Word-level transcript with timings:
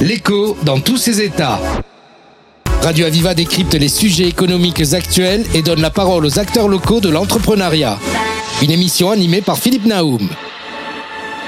L'écho 0.00 0.56
dans 0.64 0.78
tous 0.78 0.96
ses 0.96 1.20
états. 1.20 1.58
Radio 2.82 3.06
Aviva 3.06 3.34
décrypte 3.34 3.74
les 3.74 3.88
sujets 3.88 4.28
économiques 4.28 4.92
actuels 4.92 5.44
et 5.54 5.62
donne 5.62 5.80
la 5.80 5.90
parole 5.90 6.24
aux 6.24 6.38
acteurs 6.38 6.68
locaux 6.68 7.00
de 7.00 7.08
l'entrepreneuriat. 7.08 7.98
Une 8.62 8.70
émission 8.70 9.10
animée 9.10 9.40
par 9.40 9.58
Philippe 9.58 9.86
Naoum. 9.86 10.28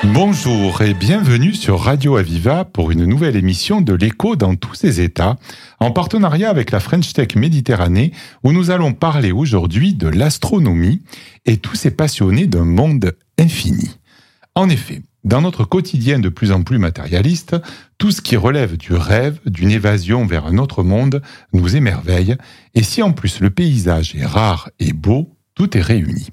Bonjour 0.02 0.82
et 0.82 0.94
bienvenue 0.94 1.54
sur 1.54 1.78
Radio 1.78 2.16
Aviva 2.16 2.64
pour 2.64 2.90
une 2.90 3.04
nouvelle 3.04 3.36
émission 3.36 3.82
de 3.82 3.94
l'écho 3.94 4.34
dans 4.34 4.56
tous 4.56 4.74
ses 4.74 5.00
états, 5.00 5.36
en 5.78 5.92
partenariat 5.92 6.50
avec 6.50 6.72
la 6.72 6.80
French 6.80 7.12
Tech 7.12 7.36
Méditerranée, 7.36 8.10
où 8.42 8.50
nous 8.50 8.72
allons 8.72 8.94
parler 8.94 9.30
aujourd'hui 9.30 9.94
de 9.94 10.08
l'astronomie 10.08 11.02
et 11.46 11.58
tous 11.58 11.76
ces 11.76 11.92
passionnés 11.92 12.48
d'un 12.48 12.64
monde 12.64 13.12
infini. 13.38 13.90
En 14.56 14.68
effet, 14.68 15.02
dans 15.24 15.40
notre 15.40 15.64
quotidien 15.64 16.18
de 16.18 16.28
plus 16.28 16.52
en 16.52 16.62
plus 16.62 16.78
matérialiste, 16.78 17.56
tout 17.98 18.10
ce 18.10 18.22
qui 18.22 18.36
relève 18.36 18.76
du 18.76 18.92
rêve, 18.92 19.38
d'une 19.46 19.70
évasion 19.70 20.26
vers 20.26 20.46
un 20.46 20.58
autre 20.58 20.82
monde, 20.82 21.22
nous 21.52 21.76
émerveille, 21.76 22.36
et 22.74 22.82
si 22.82 23.02
en 23.02 23.12
plus 23.12 23.40
le 23.40 23.50
paysage 23.50 24.14
est 24.16 24.26
rare 24.26 24.70
et 24.78 24.92
beau, 24.92 25.36
tout 25.54 25.76
est 25.76 25.82
réuni. 25.82 26.28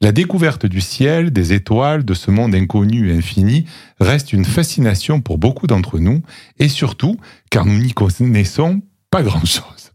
La 0.00 0.10
découverte 0.10 0.66
du 0.66 0.80
ciel, 0.80 1.32
des 1.32 1.52
étoiles, 1.52 2.04
de 2.04 2.14
ce 2.14 2.32
monde 2.32 2.56
inconnu 2.56 3.08
et 3.08 3.16
infini 3.16 3.66
reste 4.00 4.32
une 4.32 4.44
fascination 4.44 5.20
pour 5.20 5.38
beaucoup 5.38 5.68
d'entre 5.68 6.00
nous, 6.00 6.22
et 6.58 6.68
surtout 6.68 7.18
car 7.50 7.64
nous 7.66 7.78
n'y 7.78 7.92
connaissons 7.92 8.82
pas 9.10 9.22
grand-chose. 9.22 9.92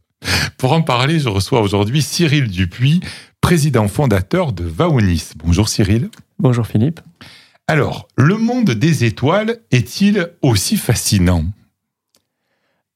Pour 0.58 0.72
en 0.74 0.82
parler, 0.82 1.20
je 1.20 1.30
reçois 1.30 1.62
aujourd'hui 1.62 2.02
Cyril 2.02 2.48
Dupuis, 2.48 3.02
président 3.42 3.88
fondateur 3.88 4.54
de 4.54 4.64
Vaonis. 4.64 5.32
Bonjour 5.36 5.70
Cyril. 5.70 6.10
Bonjour 6.40 6.66
Philippe. 6.66 7.02
Alors, 7.70 8.08
le 8.16 8.38
monde 8.38 8.72
des 8.72 9.04
étoiles 9.04 9.58
est-il 9.72 10.32
aussi 10.42 10.78
fascinant? 10.78 11.44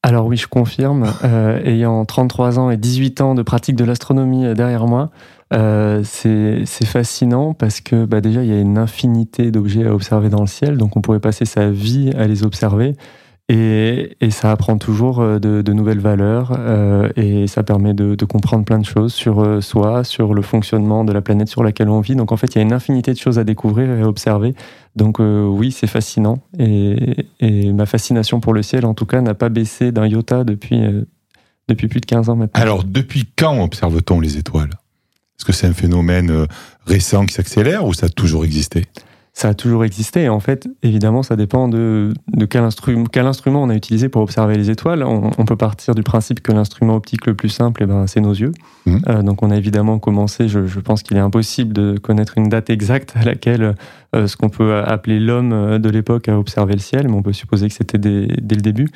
Alors 0.01 0.27
oui, 0.27 0.37
je 0.37 0.47
confirme, 0.47 1.13
euh, 1.25 1.61
ayant 1.65 2.05
33 2.05 2.57
ans 2.57 2.71
et 2.71 2.77
18 2.77 3.19
ans 3.19 3.35
de 3.35 3.41
pratique 3.43 3.75
de 3.75 3.83
l'astronomie 3.83 4.45
euh, 4.45 4.53
derrière 4.53 4.87
moi, 4.87 5.11
euh, 5.53 6.03
c'est 6.05 6.85
fascinant 6.85 7.53
parce 7.53 7.81
que 7.81 8.05
bah, 8.05 8.21
déjà, 8.21 8.43
il 8.43 8.49
y 8.49 8.53
a 8.53 8.61
une 8.61 8.77
infinité 8.77 9.51
d'objets 9.51 9.85
à 9.85 9.93
observer 9.93 10.29
dans 10.29 10.39
le 10.39 10.47
ciel, 10.47 10.77
donc 10.77 10.95
on 10.95 11.01
pourrait 11.01 11.19
passer 11.19 11.43
sa 11.43 11.69
vie 11.69 12.11
à 12.17 12.25
les 12.25 12.43
observer. 12.43 12.95
Et, 13.53 14.15
ça 14.29 14.49
apprend 14.51 14.77
toujours 14.77 15.19
euh, 15.19 15.37
de, 15.39 15.73
nouvelles 15.73 15.99
valeurs 15.99 16.55
euh, 16.57 17.09
et 17.17 17.47
ça 17.47 17.63
permet 17.63 17.93
de, 17.93 18.15
comprendre 18.23 18.63
plein 18.63 18.79
de 18.79 18.85
choses 18.85 19.13
sur 19.13 19.41
euh, 19.41 19.59
soi, 19.59 20.05
sur 20.05 20.33
le 20.33 20.41
fonctionnement 20.41 21.03
de 21.03 21.11
la 21.11 21.21
planète 21.21 21.49
sur 21.49 21.61
laquelle 21.61 21.89
on 21.89 21.99
vit. 21.99 22.15
Donc 22.15 22.31
en 22.31 22.37
fait, 22.37 22.55
il 22.55 22.59
y 22.59 22.59
a 22.59 22.61
une 22.61 22.71
infinité 22.71 23.11
de 23.11 23.17
choses 23.17 23.39
à 23.39 23.43
découvrir 23.43 23.91
et 23.91 24.01
à 24.03 24.07
observer. 24.07 24.55
Donc 24.95 25.19
oui, 25.19 25.71
c'est 25.71 25.87
fascinant. 25.87 26.39
Et, 26.59 27.27
ma 27.73 27.85
fascination 27.85 28.39
pour 28.39 28.53
le 28.53 28.63
ciel, 28.63 28.85
en 28.85 28.93
tout 28.93 29.05
cas, 29.05 29.19
n'a 29.19 29.33
pas 29.33 29.49
baissé 29.49 29.91
d'un 29.91 30.07
iota 30.07 30.43
depuis, 30.43 30.81
depuis 31.67 31.87
plus 31.87 31.99
de 31.99 32.05
15 32.05 32.29
ans 32.29 32.35
maintenant. 32.35 32.61
Alors, 32.61 32.83
depuis 32.83 33.25
quand 33.35 33.61
observe-t-on 33.61 34.19
les 34.19 34.37
étoiles? 34.37 34.69
Est-ce 35.37 35.45
que 35.45 35.53
c'est 35.53 35.67
un 35.67 35.73
phénomène 35.73 36.45
récent 36.85 37.25
qui 37.25 37.33
s'accélère 37.33 37.85
ou 37.85 37.93
ça 37.93 38.05
a 38.05 38.09
toujours 38.09 38.45
existé? 38.45 38.85
Ça 39.33 39.49
a 39.49 39.53
toujours 39.53 39.85
existé. 39.85 40.23
Et 40.23 40.29
en 40.29 40.39
fait, 40.39 40.67
évidemment, 40.83 41.23
ça 41.23 41.35
dépend 41.35 41.67
de, 41.67 42.13
de 42.27 42.45
quel, 42.45 42.63
instrument, 42.63 43.05
quel 43.05 43.25
instrument 43.25 43.63
on 43.63 43.69
a 43.69 43.75
utilisé 43.75 44.09
pour 44.09 44.21
observer 44.21 44.57
les 44.57 44.69
étoiles. 44.69 45.03
On, 45.03 45.45
peut 45.45 45.55
partir 45.55 45.95
du 45.95 46.03
principe 46.03 46.41
que 46.41 46.51
l'instrument 46.51 46.95
optique 46.95 47.25
le 47.25 47.33
plus 47.33 47.49
simple, 47.49 47.83
eh 47.83 47.85
ben, 47.85 48.07
c'est 48.07 48.19
nos 48.19 48.33
yeux. 48.33 48.51
Mmh. 48.85 48.97
Euh, 49.07 49.21
donc, 49.21 49.41
on 49.41 49.49
a 49.49 49.55
évidemment 49.55 49.99
commencé, 49.99 50.47
je, 50.47 50.67
je 50.67 50.79
pense 50.79 51.01
qu'il 51.01 51.17
est 51.17 51.21
impossible 51.21 51.73
de 51.73 51.97
connaître 51.97 52.37
une 52.37 52.49
date 52.49 52.69
exacte 52.69 53.13
à 53.15 53.23
laquelle 53.23 53.75
euh, 54.15 54.27
ce 54.27 54.35
qu'on 54.35 54.49
peut 54.49 54.75
appeler 54.77 55.19
l'homme 55.19 55.79
de 55.79 55.89
l'époque 55.89 56.27
a 56.27 56.37
observé 56.37 56.73
le 56.73 56.79
ciel, 56.79 57.07
mais 57.07 57.15
on 57.15 57.23
peut 57.23 57.33
supposer 57.33 57.69
que 57.69 57.73
c'était 57.73 57.97
dès, 57.97 58.27
dès 58.41 58.55
le 58.55 58.61
début. 58.61 58.89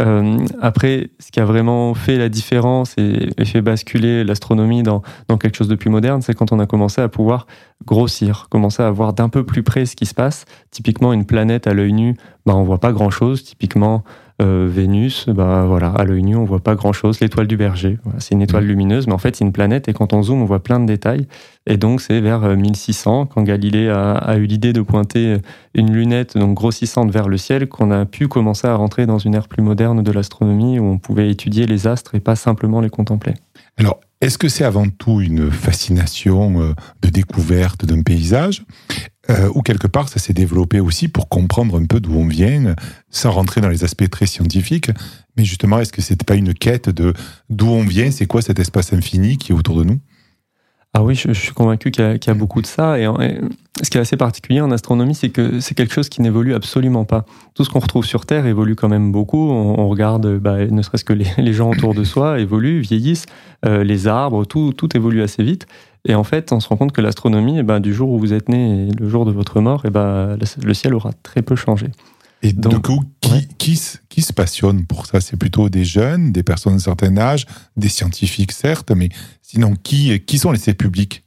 Euh, 0.00 0.38
après, 0.60 1.10
ce 1.18 1.30
qui 1.30 1.40
a 1.40 1.44
vraiment 1.44 1.94
fait 1.94 2.16
la 2.16 2.28
différence 2.28 2.94
et, 2.96 3.30
fait 3.44 3.60
basculer 3.60 4.24
l'astronomie 4.24 4.82
dans, 4.82 5.02
dans, 5.28 5.36
quelque 5.36 5.56
chose 5.56 5.68
de 5.68 5.74
plus 5.74 5.90
moderne, 5.90 6.22
c'est 6.22 6.34
quand 6.34 6.52
on 6.52 6.58
a 6.58 6.66
commencé 6.66 7.00
à 7.00 7.08
pouvoir 7.08 7.46
grossir, 7.84 8.46
commencer 8.50 8.82
à 8.82 8.90
voir 8.90 9.12
d'un 9.12 9.28
peu 9.28 9.44
plus 9.44 9.62
près 9.62 9.84
ce 9.84 9.96
qui 9.96 10.06
se 10.06 10.14
passe. 10.14 10.46
Typiquement, 10.70 11.12
une 11.12 11.26
planète 11.26 11.66
à 11.66 11.74
l'œil 11.74 11.92
nu, 11.92 12.16
bah, 12.46 12.54
on 12.56 12.62
voit 12.62 12.80
pas 12.80 12.92
grand-chose. 12.92 13.44
Typiquement, 13.44 14.02
euh, 14.40 14.68
Vénus, 14.70 15.28
bah, 15.28 15.64
voilà, 15.66 15.88
à 15.88 16.04
l'œil 16.04 16.22
nu, 16.22 16.36
on 16.36 16.44
voit 16.44 16.60
pas 16.60 16.74
grand-chose. 16.74 17.20
L'étoile 17.20 17.46
du 17.46 17.56
berger, 17.56 17.98
c'est 18.18 18.34
une 18.34 18.42
étoile 18.42 18.64
mmh. 18.64 18.68
lumineuse, 18.68 19.06
mais 19.06 19.12
en 19.12 19.18
fait, 19.18 19.36
c'est 19.36 19.44
une 19.44 19.52
planète 19.52 19.88
et 19.88 19.92
quand 19.92 20.12
on 20.12 20.22
zoome, 20.22 20.42
on 20.42 20.44
voit 20.46 20.62
plein 20.62 20.80
de 20.80 20.86
détails. 20.86 21.26
Et 21.66 21.76
donc, 21.76 22.00
c'est 22.00 22.20
vers 22.20 22.40
1600, 22.40 23.22
euh, 23.22 23.24
quand 23.26 23.42
Galilée 23.42 23.88
a, 23.88 24.36
eu 24.36 24.46
l'idée 24.46 24.72
de 24.72 24.80
pointer 24.80 25.36
une 25.74 25.92
lunette 25.92 26.36
donc 26.36 26.54
grossissante 26.54 27.10
vers 27.10 27.28
le 27.28 27.36
ciel, 27.36 27.68
qu'on 27.68 27.90
a 27.90 28.04
pu 28.04 28.28
commencer 28.28 28.66
à 28.66 28.74
rentrer 28.74 29.06
dans 29.06 29.18
une 29.18 29.34
ère 29.34 29.48
plus 29.48 29.62
moderne 29.62 30.02
de 30.02 30.12
l'astronomie 30.12 30.78
où 30.78 30.84
on 30.84 30.98
pouvait 30.98 31.30
étudier 31.30 31.66
les 31.66 31.86
astres 31.86 32.14
et 32.14 32.20
pas 32.20 32.36
simplement 32.36 32.80
les 32.80 32.90
contempler. 32.90 33.34
Alors, 33.76 34.00
est-ce 34.22 34.38
que 34.38 34.48
c'est 34.48 34.64
avant 34.64 34.86
tout 34.88 35.20
une 35.20 35.50
fascination 35.50 36.62
euh, 36.62 36.74
de 37.02 37.08
découverte 37.08 37.84
d'un 37.84 38.02
paysage? 38.02 38.64
Euh, 39.30 39.48
ou 39.54 39.62
quelque 39.62 39.86
part 39.86 40.08
ça 40.08 40.18
s'est 40.18 40.32
développé 40.32 40.80
aussi 40.80 41.08
pour 41.08 41.28
comprendre 41.28 41.80
un 41.80 41.86
peu 41.86 42.00
d'où 42.00 42.14
on 42.14 42.26
vient, 42.26 42.74
sans 43.10 43.30
rentrer 43.30 43.60
dans 43.60 43.68
les 43.68 43.84
aspects 43.84 44.08
très 44.10 44.26
scientifiques, 44.26 44.90
mais 45.36 45.44
justement, 45.44 45.78
est-ce 45.78 45.92
que 45.92 46.02
c'était 46.02 46.24
pas 46.24 46.34
une 46.34 46.54
quête 46.54 46.88
de 46.88 47.14
d'où 47.48 47.66
on 47.66 47.84
vient, 47.84 48.10
c'est 48.10 48.26
quoi 48.26 48.42
cet 48.42 48.58
espace 48.58 48.92
infini 48.92 49.38
qui 49.38 49.52
est 49.52 49.54
autour 49.54 49.78
de 49.78 49.84
nous? 49.84 50.00
Ah 50.94 51.02
oui, 51.02 51.14
je, 51.14 51.32
suis 51.32 51.52
convaincu 51.52 51.90
qu'il 51.90 52.04
y, 52.04 52.30
a 52.30 52.34
beaucoup 52.34 52.60
de 52.60 52.66
ça. 52.66 52.98
Et, 52.98 53.06
ce 53.82 53.88
qui 53.88 53.96
est 53.96 54.00
assez 54.00 54.18
particulier 54.18 54.60
en 54.60 54.70
astronomie, 54.70 55.14
c'est 55.14 55.30
que 55.30 55.58
c'est 55.58 55.74
quelque 55.74 55.94
chose 55.94 56.10
qui 56.10 56.20
n'évolue 56.20 56.52
absolument 56.52 57.06
pas. 57.06 57.24
Tout 57.54 57.64
ce 57.64 57.70
qu'on 57.70 57.78
retrouve 57.78 58.04
sur 58.04 58.26
Terre 58.26 58.44
évolue 58.44 58.76
quand 58.76 58.90
même 58.90 59.10
beaucoup. 59.10 59.50
On, 59.50 59.88
regarde, 59.88 60.36
bah, 60.36 60.66
ne 60.66 60.82
serait-ce 60.82 61.04
que 61.04 61.14
les, 61.14 61.52
gens 61.54 61.70
autour 61.70 61.94
de 61.94 62.04
soi 62.04 62.40
évoluent, 62.40 62.80
vieillissent, 62.80 63.24
euh, 63.64 63.82
les 63.84 64.06
arbres, 64.06 64.44
tout, 64.44 64.74
tout 64.76 64.94
évolue 64.94 65.22
assez 65.22 65.42
vite. 65.42 65.66
Et 66.04 66.14
en 66.14 66.24
fait, 66.24 66.52
on 66.52 66.60
se 66.60 66.68
rend 66.68 66.76
compte 66.76 66.92
que 66.92 67.00
l'astronomie, 67.00 67.58
eh 67.58 67.62
ben, 67.62 67.80
du 67.80 67.94
jour 67.94 68.10
où 68.10 68.18
vous 68.18 68.34
êtes 68.34 68.50
né 68.50 68.88
et 68.88 68.92
le 68.92 69.08
jour 69.08 69.24
de 69.24 69.32
votre 69.32 69.60
mort, 69.60 69.82
eh 69.86 69.90
ben, 69.90 70.36
le 70.62 70.74
ciel 70.74 70.94
aura 70.94 71.12
très 71.22 71.40
peu 71.40 71.56
changé. 71.56 71.86
Et 72.42 72.52
Donc, 72.52 72.74
du 72.74 72.80
coup, 72.80 73.04
qui, 73.20 73.46
qui, 73.56 73.80
qui, 74.08 74.22
se 74.22 74.32
passionne 74.32 74.84
pour 74.84 75.06
ça? 75.06 75.20
C'est 75.20 75.36
plutôt 75.36 75.68
des 75.68 75.84
jeunes, 75.84 76.32
des 76.32 76.42
personnes 76.42 76.74
d'un 76.74 76.78
certain 76.80 77.16
âge, 77.16 77.46
des 77.76 77.88
scientifiques 77.88 78.52
certes, 78.52 78.90
mais 78.90 79.10
sinon, 79.42 79.76
qui, 79.80 80.18
qui 80.20 80.38
sont 80.38 80.50
les 80.50 80.74
publics? 80.74 81.24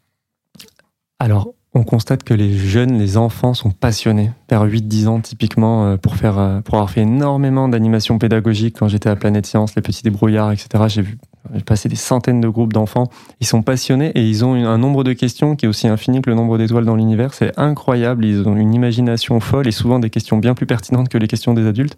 Alors, 1.19 1.53
on 1.73 1.83
constate 1.83 2.23
que 2.23 2.33
les 2.33 2.57
jeunes, 2.57 2.97
les 2.97 3.17
enfants 3.17 3.53
sont 3.53 3.71
passionnés. 3.71 4.31
Vers 4.49 4.65
8-10 4.65 5.07
ans, 5.07 5.19
typiquement, 5.21 5.85
euh, 5.85 5.97
pour, 5.97 6.15
faire, 6.15 6.37
euh, 6.37 6.61
pour 6.61 6.75
avoir 6.75 6.89
fait 6.89 7.01
énormément 7.01 7.69
d'animations 7.69 8.17
pédagogiques 8.17 8.77
quand 8.79 8.87
j'étais 8.87 9.09
à 9.09 9.15
Planète 9.15 9.45
Science, 9.45 9.75
les 9.75 9.81
petits 9.81 10.03
débrouillards, 10.03 10.51
etc. 10.51 10.85
J'ai 10.87 11.01
vu 11.01 11.17
j'ai 11.53 11.63
passé 11.63 11.89
des 11.89 11.95
centaines 11.95 12.41
de 12.41 12.47
groupes 12.47 12.73
d'enfants. 12.73 13.09
Ils 13.41 13.47
sont 13.47 13.61
passionnés 13.61 14.11
et 14.15 14.21
ils 14.21 14.43
ont 14.43 14.53
un 14.53 14.77
nombre 14.77 15.03
de 15.03 15.13
questions 15.13 15.55
qui 15.55 15.65
est 15.65 15.69
aussi 15.69 15.87
infini 15.87 16.21
que 16.21 16.29
le 16.29 16.35
nombre 16.35 16.57
d'étoiles 16.57 16.85
dans 16.85 16.95
l'univers. 16.95 17.33
C'est 17.33 17.57
incroyable. 17.57 18.25
Ils 18.25 18.47
ont 18.47 18.55
une 18.55 18.73
imagination 18.73 19.39
folle 19.39 19.67
et 19.67 19.71
souvent 19.71 19.99
des 19.99 20.09
questions 20.09 20.37
bien 20.37 20.53
plus 20.53 20.65
pertinentes 20.65 21.09
que 21.09 21.17
les 21.17 21.27
questions 21.27 21.53
des 21.53 21.65
adultes. 21.67 21.97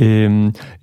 Et, 0.00 0.26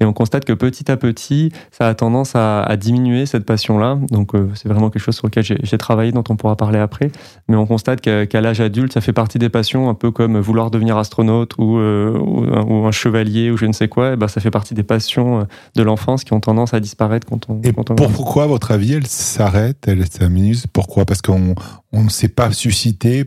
on 0.02 0.14
constate 0.14 0.46
que 0.46 0.54
petit 0.54 0.90
à 0.92 0.96
petit, 0.96 1.52
ça 1.72 1.88
a 1.88 1.96
tendance 1.96 2.34
à, 2.36 2.78
diminuer 2.78 3.26
cette 3.26 3.46
passion-là. 3.46 3.98
Donc 4.12 4.36
euh, 4.36 4.50
c'est 4.54 4.70
vraiment 4.70 4.90
quelque 4.90 5.02
chose 5.02 5.16
sur 5.16 5.28
lequel 5.28 5.44
j'ai 5.44 5.78
travaillé, 5.78 6.12
dont 6.12 6.24
on 6.30 6.36
pourra 6.36 6.56
parler 6.56 6.80
après. 6.80 7.12
Mais 7.48 7.56
on 7.56 7.66
constate 7.66 8.02
qu'à 8.02 8.42
l'âge 8.42 8.62
adulte, 8.62 8.94
ça 8.94 9.02
fait 9.02 9.14
partie 9.14 9.40
des 9.40 9.50
passions, 9.50 9.90
un 9.90 9.96
peu 9.96 10.12
comme 10.12 10.40
vouloir 10.40 10.70
devenir 10.72 10.98
astronaute 10.98 11.54
ou, 11.58 11.78
euh, 11.78 12.18
ou, 12.18 12.86
un, 12.86 12.92
chevalier 12.92 13.50
ou 13.50 13.58
je 13.58 13.66
ne 13.66 13.74
sais 13.74 13.88
quoi. 13.88 14.14
Et 14.14 14.16
ben, 14.16 14.28
ça 14.28 14.40
fait 14.40 14.52
partie 14.52 14.76
des 14.76 14.84
passions 14.84 15.42
euh, 15.42 15.44
de 15.76 15.82
l'enfance 15.82 16.24
qui 16.24 16.34
ont 16.34 16.40
tendance 16.40 16.74
à 16.74 16.80
disparaître 16.80 17.28
quand 17.28 17.50
on. 17.50 17.60
Et 17.64 17.74
quand 17.74 17.90
on 17.90 17.96
pourquoi, 17.96 18.44
à 18.44 18.48
votre 18.48 18.72
avis, 18.72 18.94
elle 18.94 19.08
s'arrête, 19.08 19.86
elle 19.88 20.06
s'amuse 20.08 20.68
Pourquoi? 20.72 21.06
Parce 21.06 21.22
qu'on 21.22 21.56
ne 21.94 22.10
sait 22.10 22.30
pas 22.30 22.52
susciter, 22.52 23.26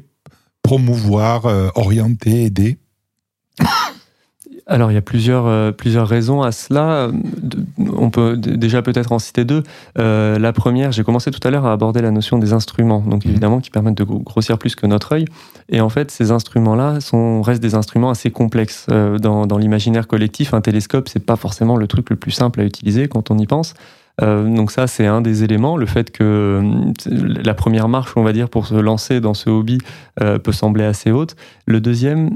promouvoir, 0.62 1.46
orienter, 1.74 2.44
aider? 2.44 2.78
Alors 4.70 4.92
il 4.92 4.94
y 4.94 4.98
a 4.98 5.02
plusieurs, 5.02 5.46
euh, 5.46 5.72
plusieurs 5.72 6.06
raisons 6.06 6.42
à 6.42 6.52
cela. 6.52 7.10
On 7.78 8.10
peut 8.10 8.36
déjà 8.36 8.82
peut-être 8.82 9.10
en 9.10 9.18
citer 9.18 9.44
deux. 9.44 9.64
Euh, 9.98 10.38
la 10.38 10.52
première, 10.52 10.92
j'ai 10.92 11.02
commencé 11.02 11.32
tout 11.32 11.46
à 11.46 11.50
l'heure 11.50 11.66
à 11.66 11.72
aborder 11.72 12.00
la 12.00 12.12
notion 12.12 12.38
des 12.38 12.52
instruments, 12.52 13.00
donc 13.00 13.24
mmh. 13.24 13.28
évidemment 13.28 13.60
qui 13.60 13.70
permettent 13.70 13.98
de 13.98 14.04
grossir 14.04 14.58
plus 14.58 14.76
que 14.76 14.86
notre 14.86 15.12
œil. 15.12 15.24
Et 15.68 15.80
en 15.80 15.88
fait, 15.88 16.12
ces 16.12 16.30
instruments-là 16.30 17.00
sont, 17.00 17.42
restent 17.42 17.62
des 17.62 17.74
instruments 17.74 18.10
assez 18.10 18.30
complexes. 18.30 18.86
Euh, 18.90 19.18
dans, 19.18 19.46
dans 19.46 19.58
l'imaginaire 19.58 20.06
collectif, 20.06 20.54
un 20.54 20.60
télescope, 20.60 21.08
c'est 21.08 21.24
pas 21.24 21.36
forcément 21.36 21.76
le 21.76 21.88
truc 21.88 22.08
le 22.08 22.16
plus 22.16 22.30
simple 22.30 22.60
à 22.60 22.64
utiliser 22.64 23.08
quand 23.08 23.32
on 23.32 23.38
y 23.38 23.46
pense. 23.46 23.74
Euh, 24.22 24.44
donc 24.54 24.70
ça, 24.70 24.86
c'est 24.86 25.06
un 25.06 25.20
des 25.20 25.44
éléments. 25.44 25.76
Le 25.76 25.86
fait 25.86 26.10
que 26.10 26.22
euh, 26.22 26.92
la 27.44 27.54
première 27.54 27.88
marche, 27.88 28.12
on 28.16 28.22
va 28.22 28.32
dire, 28.32 28.48
pour 28.48 28.66
se 28.66 28.74
lancer 28.74 29.20
dans 29.20 29.34
ce 29.34 29.50
hobby 29.50 29.78
euh, 30.20 30.38
peut 30.38 30.52
sembler 30.52 30.84
assez 30.84 31.10
haute. 31.10 31.36
Le 31.66 31.80
deuxième, 31.80 32.30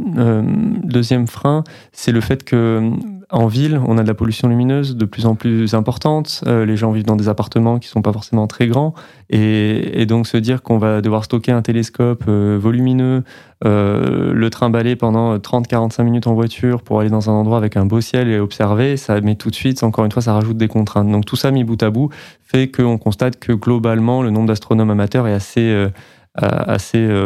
deuxième 0.85 1.27
frein, 1.27 1.65
c'est 1.93 2.13
le 2.13 2.21
fait 2.21 2.45
que 2.45 2.91
en 3.35 3.49
ville, 3.49 3.81
on 3.85 3.99
a 3.99 4.05
de 4.05 4.09
la 4.09 4.15
pollution 4.15 4.49
lumineuse 4.49 4.97
de 4.97 5.05
plus 5.05 5.27
en 5.27 5.35
plus 5.35 5.75
importante. 5.75 6.45
Euh, 6.47 6.65
les 6.65 6.77
gens 6.77 6.93
vivent 6.93 7.05
dans 7.05 7.17
des 7.17 7.29
appartements 7.29 7.81
qui 7.81 7.89
sont 7.89 8.01
pas 8.01 8.13
forcément 8.13 8.47
très 8.47 8.69
grands. 8.69 8.95
Et, 9.29 10.07
donc 10.07 10.29
se 10.29 10.37
dire 10.37 10.63
qu'on 10.63 10.79
va 10.79 11.01
devoir 11.01 11.25
stocker 11.25 11.51
un 11.51 11.63
télescope 11.63 12.25
euh, 12.29 12.57
volumineux, 12.61 13.25
euh, 13.65 14.33
le 14.33 14.51
trimballer 14.51 14.95
pendant 14.95 15.37
30-45 15.37 16.05
minutes 16.05 16.27
en 16.29 16.35
voiture 16.35 16.83
pour 16.83 17.01
aller 17.01 17.11
dans 17.11 17.29
un 17.29 17.33
endroit 17.33 17.59
avec 17.59 17.77
un 17.77 17.87
beau 17.87 18.01
ciel 18.01 18.29
et 18.29 18.39
observer, 18.39 18.97
ça 18.97 19.21
met 19.21 19.35
tout 19.35 19.51
de 19.51 19.57
suite, 19.57 19.83
encore 19.83 20.05
une 20.05 20.13
fois, 20.13 20.23
ça 20.23 20.35
rajoute 20.35 20.57
des 20.57 20.69
contraintes. 20.69 21.11
Donc 21.11 21.25
tout 21.25 21.37
ça 21.37 21.51
mis 21.51 21.65
bout 21.65 21.83
à 21.83 21.91
bout 21.91 22.11
fait 22.41 22.71
qu'on 22.71 22.99
constate 22.99 23.41
que 23.41 23.53
globalement, 23.53 24.23
le 24.23 24.31
nombre 24.31 24.47
d'astronomes 24.47 24.91
amateurs 24.91 25.27
est 25.27 25.35
assez 25.35 25.89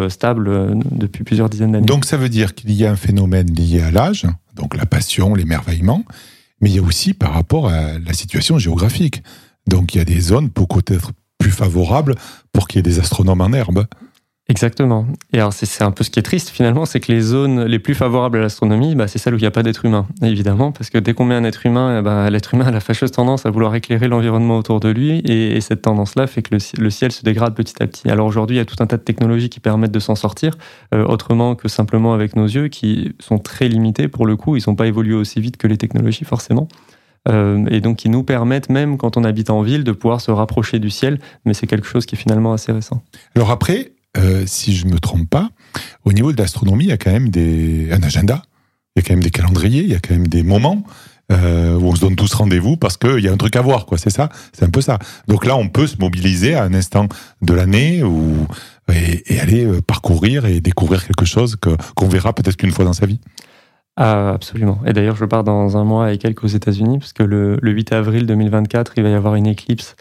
stable 0.08 0.78
depuis 0.90 1.24
plusieurs 1.24 1.50
dizaines 1.50 1.72
d'années. 1.72 1.86
Donc 1.86 2.06
ça 2.06 2.16
veut 2.16 2.30
dire 2.30 2.54
qu'il 2.54 2.72
y 2.72 2.86
a 2.86 2.90
un 2.90 2.96
phénomène 2.96 3.50
lié 3.50 3.82
à 3.82 3.90
l'âge, 3.90 4.26
donc 4.58 4.76
la 4.76 4.86
passion, 4.86 5.34
l'émerveillement, 5.34 6.04
mais 6.60 6.70
il 6.70 6.76
y 6.76 6.78
a 6.78 6.82
aussi 6.82 7.14
par 7.14 7.32
rapport 7.32 7.68
à 7.68 7.98
la 7.98 8.12
situation 8.12 8.58
géographique. 8.58 9.22
Donc 9.66 9.94
il 9.94 9.98
y 9.98 10.00
a 10.00 10.04
des 10.04 10.20
zones 10.20 10.50
peut-être 10.50 11.12
plus 11.38 11.50
favorables 11.50 12.16
pour 12.52 12.66
qu'il 12.66 12.78
y 12.78 12.80
ait 12.80 12.82
des 12.82 12.98
astronomes 12.98 13.40
en 13.40 13.52
herbe. 13.52 13.86
Exactement. 14.50 15.06
Et 15.34 15.40
alors, 15.40 15.52
c'est 15.52 15.84
un 15.84 15.90
peu 15.90 16.02
ce 16.02 16.10
qui 16.10 16.18
est 16.18 16.22
triste 16.22 16.48
finalement, 16.48 16.86
c'est 16.86 17.00
que 17.00 17.12
les 17.12 17.20
zones 17.20 17.64
les 17.64 17.78
plus 17.78 17.94
favorables 17.94 18.38
à 18.38 18.40
l'astronomie, 18.40 18.94
bah, 18.94 19.06
c'est 19.06 19.18
celles 19.18 19.34
où 19.34 19.36
il 19.36 19.42
n'y 19.42 19.46
a 19.46 19.50
pas 19.50 19.62
d'être 19.62 19.84
humain, 19.84 20.06
évidemment, 20.22 20.72
parce 20.72 20.88
que 20.88 20.96
dès 20.96 21.12
qu'on 21.12 21.26
met 21.26 21.34
un 21.34 21.44
être 21.44 21.66
humain, 21.66 21.98
eh 21.98 22.02
ben, 22.02 22.30
l'être 22.30 22.54
humain 22.54 22.64
a 22.64 22.70
la 22.70 22.80
fâcheuse 22.80 23.10
tendance 23.10 23.44
à 23.44 23.50
vouloir 23.50 23.74
éclairer 23.74 24.08
l'environnement 24.08 24.56
autour 24.56 24.80
de 24.80 24.88
lui, 24.88 25.18
et, 25.18 25.60
cette 25.60 25.82
tendance-là 25.82 26.26
fait 26.26 26.40
que 26.40 26.54
le, 26.54 26.90
ciel 26.90 27.12
se 27.12 27.24
dégrade 27.24 27.54
petit 27.54 27.74
à 27.82 27.86
petit. 27.86 28.08
Alors 28.08 28.26
aujourd'hui, 28.26 28.56
il 28.56 28.58
y 28.58 28.62
a 28.62 28.64
tout 28.64 28.76
un 28.78 28.86
tas 28.86 28.96
de 28.96 29.02
technologies 29.02 29.50
qui 29.50 29.60
permettent 29.60 29.92
de 29.92 29.98
s'en 29.98 30.14
sortir, 30.14 30.54
euh, 30.94 31.04
autrement 31.04 31.54
que 31.54 31.68
simplement 31.68 32.14
avec 32.14 32.34
nos 32.34 32.46
yeux, 32.46 32.68
qui 32.68 33.12
sont 33.18 33.38
très 33.38 33.68
limités 33.68 34.08
pour 34.08 34.24
le 34.24 34.36
coup, 34.36 34.56
ils 34.56 34.60
ne 34.60 34.62
sont 34.62 34.76
pas 34.76 34.86
évolués 34.86 35.14
aussi 35.14 35.42
vite 35.42 35.58
que 35.58 35.66
les 35.66 35.76
technologies 35.76 36.24
forcément. 36.24 36.68
Euh, 37.28 37.66
et 37.70 37.82
donc 37.82 37.98
qui 37.98 38.08
nous 38.08 38.22
permettent, 38.22 38.70
même 38.70 38.96
quand 38.96 39.18
on 39.18 39.24
habite 39.24 39.50
en 39.50 39.60
ville, 39.60 39.84
de 39.84 39.92
pouvoir 39.92 40.22
se 40.22 40.30
rapprocher 40.30 40.78
du 40.78 40.88
ciel, 40.88 41.18
mais 41.44 41.52
c'est 41.52 41.66
quelque 41.66 41.86
chose 41.86 42.06
qui 42.06 42.14
est 42.14 42.18
finalement 42.18 42.54
assez 42.54 42.72
récent. 42.72 43.02
Alors 43.34 43.50
après, 43.50 43.92
euh, 44.18 44.44
si 44.46 44.74
je 44.74 44.86
ne 44.86 44.92
me 44.92 44.98
trompe 44.98 45.28
pas, 45.28 45.50
au 46.04 46.12
niveau 46.12 46.32
de 46.32 46.38
l'astronomie, 46.38 46.84
il 46.84 46.90
y 46.90 46.92
a 46.92 46.98
quand 46.98 47.12
même 47.12 47.28
des, 47.28 47.88
un 47.92 48.02
agenda, 48.02 48.42
il 48.96 49.02
y 49.02 49.04
a 49.04 49.06
quand 49.06 49.14
même 49.14 49.22
des 49.22 49.30
calendriers, 49.30 49.82
il 49.82 49.90
y 49.90 49.94
a 49.94 50.00
quand 50.00 50.14
même 50.14 50.28
des 50.28 50.42
moments 50.42 50.84
euh, 51.30 51.74
où 51.74 51.84
on 51.88 51.94
se 51.94 52.00
donne 52.00 52.16
tous 52.16 52.32
rendez-vous 52.32 52.76
parce 52.76 52.96
qu'il 52.96 53.20
y 53.20 53.28
a 53.28 53.32
un 53.32 53.36
truc 53.36 53.54
à 53.56 53.60
voir, 53.60 53.86
quoi. 53.86 53.98
C'est 53.98 54.10
ça, 54.10 54.30
c'est 54.52 54.64
un 54.64 54.70
peu 54.70 54.80
ça. 54.80 54.98
Donc 55.28 55.44
là, 55.44 55.56
on 55.56 55.68
peut 55.68 55.86
se 55.86 55.96
mobiliser 55.98 56.54
à 56.54 56.64
un 56.64 56.72
instant 56.72 57.06
de 57.42 57.54
l'année 57.54 58.02
ou 58.02 58.46
et, 58.90 59.38
aller 59.38 59.66
euh, 59.66 59.82
parcourir 59.82 60.46
et 60.46 60.60
découvrir 60.60 61.06
quelque 61.06 61.26
chose 61.26 61.56
que 61.56 61.70
qu'on 61.94 62.08
verra 62.08 62.32
peut-être 62.32 62.56
qu'une 62.56 62.70
fois 62.70 62.86
dans 62.86 62.94
sa 62.94 63.06
vie. 63.06 63.20
Ah, 63.96 64.30
absolument. 64.30 64.80
Et 64.86 64.92
d'ailleurs, 64.92 65.16
je 65.16 65.24
pars 65.24 65.44
dans 65.44 65.76
un 65.76 65.84
mois 65.84 66.12
et 66.12 66.18
quelques 66.18 66.44
aux 66.44 66.48
États-Unis, 66.48 66.98
parce 66.98 67.12
que 67.12 67.24
le, 67.24 67.58
le 67.60 67.72
8 67.72 67.92
avril 67.92 68.26
2024, 68.26 68.92
il 68.96 69.02
va 69.02 69.10
y 69.10 69.14
avoir 69.14 69.34
une 69.34 69.46
éclipse 69.46 69.96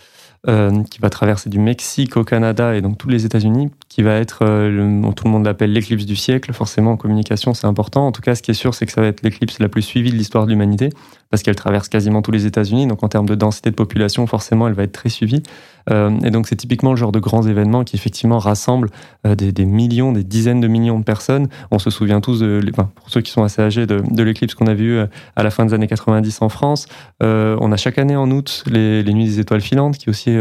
euh, 0.49 0.83
qui 0.83 0.99
va 0.99 1.09
traverser 1.09 1.49
du 1.49 1.59
Mexique 1.59 2.15
au 2.15 2.23
Canada 2.23 2.73
et 2.75 2.81
donc 2.81 2.97
tous 2.97 3.09
les 3.09 3.25
États-Unis, 3.25 3.69
qui 3.89 4.01
va 4.01 4.15
être, 4.15 4.39
euh, 4.43 5.01
tout 5.11 5.25
le 5.25 5.29
monde 5.29 5.45
l'appelle 5.45 5.73
l'éclipse 5.73 6.05
du 6.05 6.15
siècle. 6.15 6.53
Forcément, 6.53 6.91
en 6.91 6.97
communication, 6.97 7.53
c'est 7.53 7.67
important. 7.67 8.07
En 8.07 8.11
tout 8.11 8.21
cas, 8.21 8.33
ce 8.33 8.41
qui 8.41 8.51
est 8.51 8.53
sûr, 8.53 8.73
c'est 8.73 8.85
que 8.85 8.91
ça 8.91 9.01
va 9.01 9.07
être 9.07 9.23
l'éclipse 9.23 9.59
la 9.59 9.67
plus 9.67 9.81
suivie 9.81 10.11
de 10.11 10.15
l'histoire 10.15 10.45
de 10.45 10.51
l'humanité, 10.51 10.89
parce 11.29 11.43
qu'elle 11.43 11.55
traverse 11.55 11.89
quasiment 11.89 12.21
tous 12.21 12.31
les 12.31 12.45
États-Unis. 12.45 12.87
Donc, 12.87 13.03
en 13.03 13.09
termes 13.09 13.27
de 13.27 13.35
densité 13.35 13.71
de 13.71 13.75
population, 13.75 14.25
forcément, 14.25 14.67
elle 14.67 14.73
va 14.73 14.83
être 14.83 14.93
très 14.93 15.09
suivie. 15.09 15.43
Euh, 15.89 16.11
et 16.23 16.31
donc, 16.31 16.47
c'est 16.47 16.55
typiquement 16.55 16.91
le 16.91 16.97
genre 16.97 17.11
de 17.11 17.19
grands 17.19 17.43
événements 17.43 17.83
qui, 17.83 17.95
effectivement, 17.95 18.39
rassemblent 18.39 18.89
euh, 19.25 19.35
des, 19.35 19.65
millions, 19.65 20.11
des 20.11 20.23
dizaines 20.23 20.61
de 20.61 20.67
millions 20.67 20.99
de 20.99 21.03
personnes. 21.03 21.47
On 21.71 21.79
se 21.79 21.89
souvient 21.89 22.21
tous, 22.21 22.39
de, 22.39 22.61
enfin, 22.71 22.89
pour 22.95 23.09
ceux 23.09 23.21
qui 23.21 23.31
sont 23.31 23.43
assez 23.43 23.61
âgés, 23.61 23.85
de, 23.85 24.23
l'éclipse 24.23 24.55
qu'on 24.55 24.67
a 24.67 24.73
vue 24.73 24.99
à 25.35 25.43
la 25.43 25.49
fin 25.51 25.65
des 25.65 25.73
années 25.73 25.87
90 25.87 26.41
en 26.41 26.49
France. 26.49 26.87
on 27.21 27.71
a 27.71 27.77
chaque 27.77 27.97
année 27.97 28.15
en 28.15 28.29
août 28.31 28.63
les, 28.67 29.03
les 29.03 29.13
Nuits 29.13 29.25
des 29.25 29.39
étoiles 29.39 29.61
filantes 29.61 29.97
qui 29.97 30.09
aussi 30.09 30.35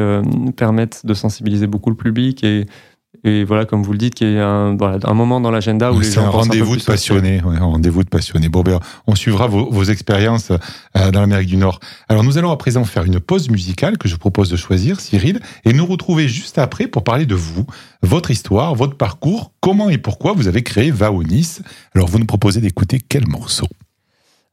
permettent 0.57 1.07
de 1.07 1.15
sensibiliser 1.15 1.67
beaucoup 1.67 1.91
le 1.91 1.97
public 1.97 2.43
et 2.43 2.67
et 3.25 3.45
voilà, 3.45 3.65
comme 3.65 3.83
vous 3.83 3.93
le 3.93 3.99
dites, 3.99 4.15
qu'il 4.15 4.33
y 4.33 4.39
a 4.39 4.47
un, 4.47 4.77
un 4.79 5.15
moment 5.15 5.41
dans 5.41 5.51
l'agenda 5.51 5.93
où 5.93 6.01
les 6.01 6.11
gens 6.11 6.27
un 6.27 6.29
rendez-vous 6.29 6.77
de 6.77 6.83
passionnés, 6.83 7.41
un 7.45 7.65
rendez-vous 7.65 8.05
de 8.05 8.09
passionnés. 8.09 8.49
Bon, 8.49 8.63
ben, 8.63 8.79
on 9.07 9.15
suivra 9.15 9.47
vos, 9.47 9.71
vos 9.71 9.85
expériences 9.85 10.51
euh, 10.51 11.11
dans 11.11 11.21
l'Amérique 11.21 11.49
du 11.49 11.57
Nord. 11.57 11.81
Alors, 12.09 12.23
nous 12.23 12.39
allons 12.39 12.51
à 12.51 12.57
présent 12.57 12.85
faire 12.85 13.05
une 13.05 13.19
pause 13.19 13.49
musicale 13.51 13.99
que 13.99 14.09
je 14.09 14.17
propose 14.17 14.49
de 14.51 14.57
choisir, 14.57 15.01
Cyril, 15.01 15.41
et 15.65 15.73
nous 15.73 15.87
retrouver 15.87 16.29
juste 16.29 16.59
après 16.59 16.87
pour 16.87 17.05
parler 17.05 17.27
de 17.27 17.35
vous, 17.35 17.67
votre 18.03 18.31
histoire, 18.31 18.75
votre 18.75 18.97
parcours, 18.97 19.53
comment 19.61 19.91
et 19.91 19.99
pourquoi 19.99 20.33
vous 20.33 20.47
avez 20.47 20.63
créé 20.63 20.91
Vaonis. 20.91 21.59
Alors, 21.95 22.09
vous 22.09 22.19
nous 22.19 22.27
proposez 22.27 22.61
d'écouter 22.61 23.01
quel 23.01 23.27
morceau? 23.27 23.67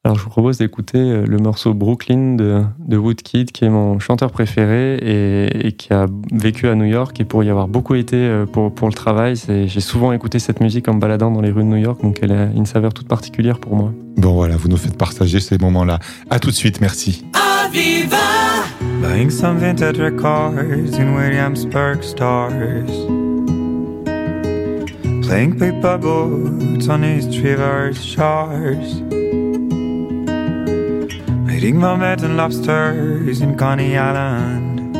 Alors 0.05 0.17
je 0.17 0.23
vous 0.23 0.29
propose 0.29 0.57
d'écouter 0.57 0.97
euh, 0.97 1.25
le 1.25 1.37
morceau 1.37 1.73
Brooklyn 1.73 2.35
de, 2.35 2.61
de, 2.79 2.97
Woodkid, 2.97 3.53
qui 3.53 3.63
est 3.63 3.69
mon 3.69 3.99
chanteur 3.99 4.31
préféré 4.31 4.97
et, 4.97 5.71
qui 5.71 5.93
a 5.93 6.07
vécu 6.33 6.67
à 6.67 6.75
New 6.75 6.83
York 6.83 7.17
et 7.21 7.23
pour 7.23 7.41
y 7.43 7.49
avoir 7.49 7.69
beaucoup 7.69 7.95
été 7.95 8.17
euh, 8.17 8.45
pour, 8.45 8.73
pour 8.73 8.89
le 8.89 8.93
travail. 8.93 9.35
J'ai 9.47 9.79
souvent 9.79 10.11
écouté 10.11 10.39
cette 10.39 10.59
musique 10.59 10.89
en 10.89 10.95
me 10.95 10.99
baladant 10.99 11.31
dans 11.31 11.39
les 11.39 11.51
rues 11.51 11.63
de 11.63 11.69
New 11.69 11.77
York, 11.77 12.01
donc 12.01 12.19
elle 12.21 12.33
a 12.33 12.45
une 12.53 12.65
saveur 12.65 12.93
toute 12.93 13.07
particulière 13.07 13.59
pour 13.59 13.77
moi. 13.77 13.93
Bon 14.17 14.33
voilà, 14.33 14.57
vous 14.57 14.67
nous 14.67 14.77
faites 14.77 14.97
partager 14.97 15.39
ces 15.39 15.57
moments-là. 15.57 15.99
À 16.29 16.39
tout 16.39 16.49
de 16.49 16.55
suite, 16.55 16.81
merci. 16.81 17.23
Aviva! 17.33 18.17
Buying 19.01 19.29
some 19.29 19.57
vintage 19.57 19.99
records 19.99 20.99
in 20.99 21.15
Williamsburg 21.15 22.03
stars 22.03 22.51
Playing 25.21 25.57
paper 25.57 25.97
boats 25.97 26.89
on 26.89 27.03
East 27.03 27.31
River 27.41 27.93
shores 27.93 29.01
Eating 31.63 31.79
mermaids 31.79 32.23
and 32.23 32.35
lobsters 32.35 33.39
in 33.39 33.55
Coney 33.57 33.95
Island. 33.95 34.93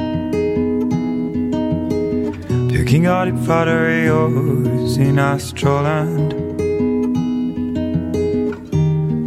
Picking 2.72 3.06
out 3.06 3.28
Faderios 3.46 4.98
in 4.98 5.18
Astroland. 5.18 6.32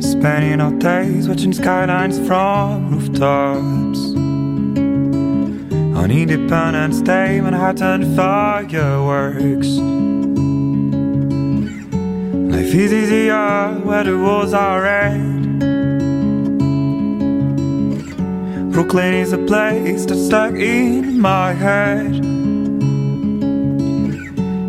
Spending 0.02 0.62
our 0.62 0.72
days 0.78 1.28
watching 1.28 1.52
skylines 1.52 2.18
from 2.26 2.88
rooftops. 2.90 4.00
On 6.00 6.10
Independence 6.10 7.02
Day, 7.02 7.42
Manhattan 7.42 8.16
fireworks. 8.16 9.68
Life 12.50 12.74
is 12.74 12.92
easier 12.94 13.78
where 13.84 14.04
the 14.04 14.16
walls 14.16 14.54
are 14.54 14.80
red. 14.80 15.45
Brooklyn 18.86 19.14
is 19.14 19.32
a 19.32 19.38
place 19.38 20.06
that's 20.06 20.26
stuck 20.26 20.54
in 20.54 21.20
my 21.20 21.52
head. 21.52 22.24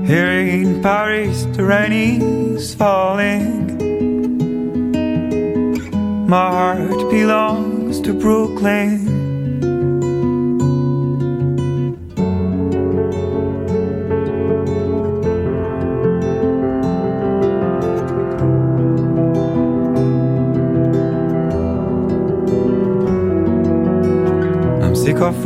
Here 0.08 0.40
in 0.40 0.82
Paris, 0.82 1.46
the 1.56 1.64
rain 1.64 2.56
is 2.56 2.74
falling. 2.74 3.78
My 6.28 6.50
heart 6.50 7.12
belongs 7.12 8.02
to 8.02 8.14
Brooklyn. 8.16 9.07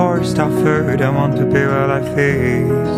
Sick 0.02 0.40
of 0.40 0.54
forced 0.54 0.66
effort. 0.66 1.02
I 1.02 1.10
want 1.10 1.36
to 1.38 1.46
be 1.46 1.66
what 1.66 1.90
I 1.90 2.02
face. 2.16 2.98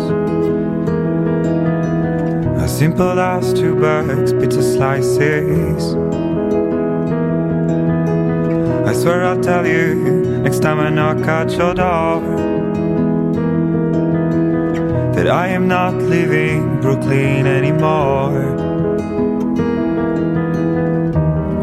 As 2.62 2.78
simple 2.78 3.18
as 3.18 3.52
two 3.52 3.74
bags, 3.80 4.32
pizza 4.32 4.62
slices. 4.62 5.94
I 8.88 8.92
swear 8.92 9.24
I'll 9.24 9.40
tell 9.40 9.66
you 9.66 9.94
next 10.42 10.60
time 10.60 10.80
I 10.80 10.90
knock 10.90 11.26
at 11.26 11.50
your 11.52 11.74
door 11.74 12.20
that 15.14 15.28
I 15.28 15.48
am 15.48 15.68
not 15.68 15.94
leaving 15.94 16.80
Brooklyn 16.80 17.46
anymore. 17.46 18.56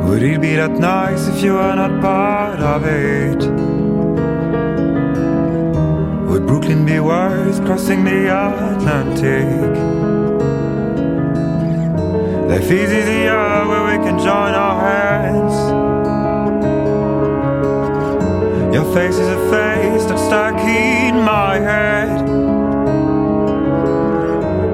Would 0.07 0.23
it 0.23 0.41
be 0.41 0.55
that 0.55 0.71
nice 0.71 1.27
if 1.27 1.43
you 1.43 1.53
were 1.53 1.75
not 1.75 2.01
part 2.01 2.59
of 2.59 2.85
it? 2.85 3.50
Brooklyn 6.51 6.85
be 6.85 6.99
worth 6.99 7.63
crossing 7.65 8.03
the 8.03 8.27
Atlantic? 8.27 9.47
Life 12.49 12.69
is 12.69 12.91
easier 12.91 13.65
where 13.69 13.85
we 13.85 14.03
can 14.05 14.19
join 14.19 14.53
our 14.53 14.77
hands. 14.81 15.55
Your 18.75 18.83
face 18.93 19.15
is 19.15 19.29
a 19.29 19.49
face 19.49 20.03
that's 20.03 20.23
stuck 20.23 20.59
in 20.59 21.21
my 21.21 21.57
head. 21.57 22.19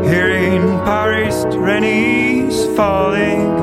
Here 0.04 0.32
in 0.32 0.64
Paris, 0.80 1.46
rain 1.58 1.84
is 1.84 2.76
falling. 2.76 3.54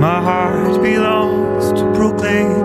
My 0.00 0.18
heart 0.18 0.82
belongs 0.82 1.78
to 1.78 1.84
Brooklyn. 1.92 2.61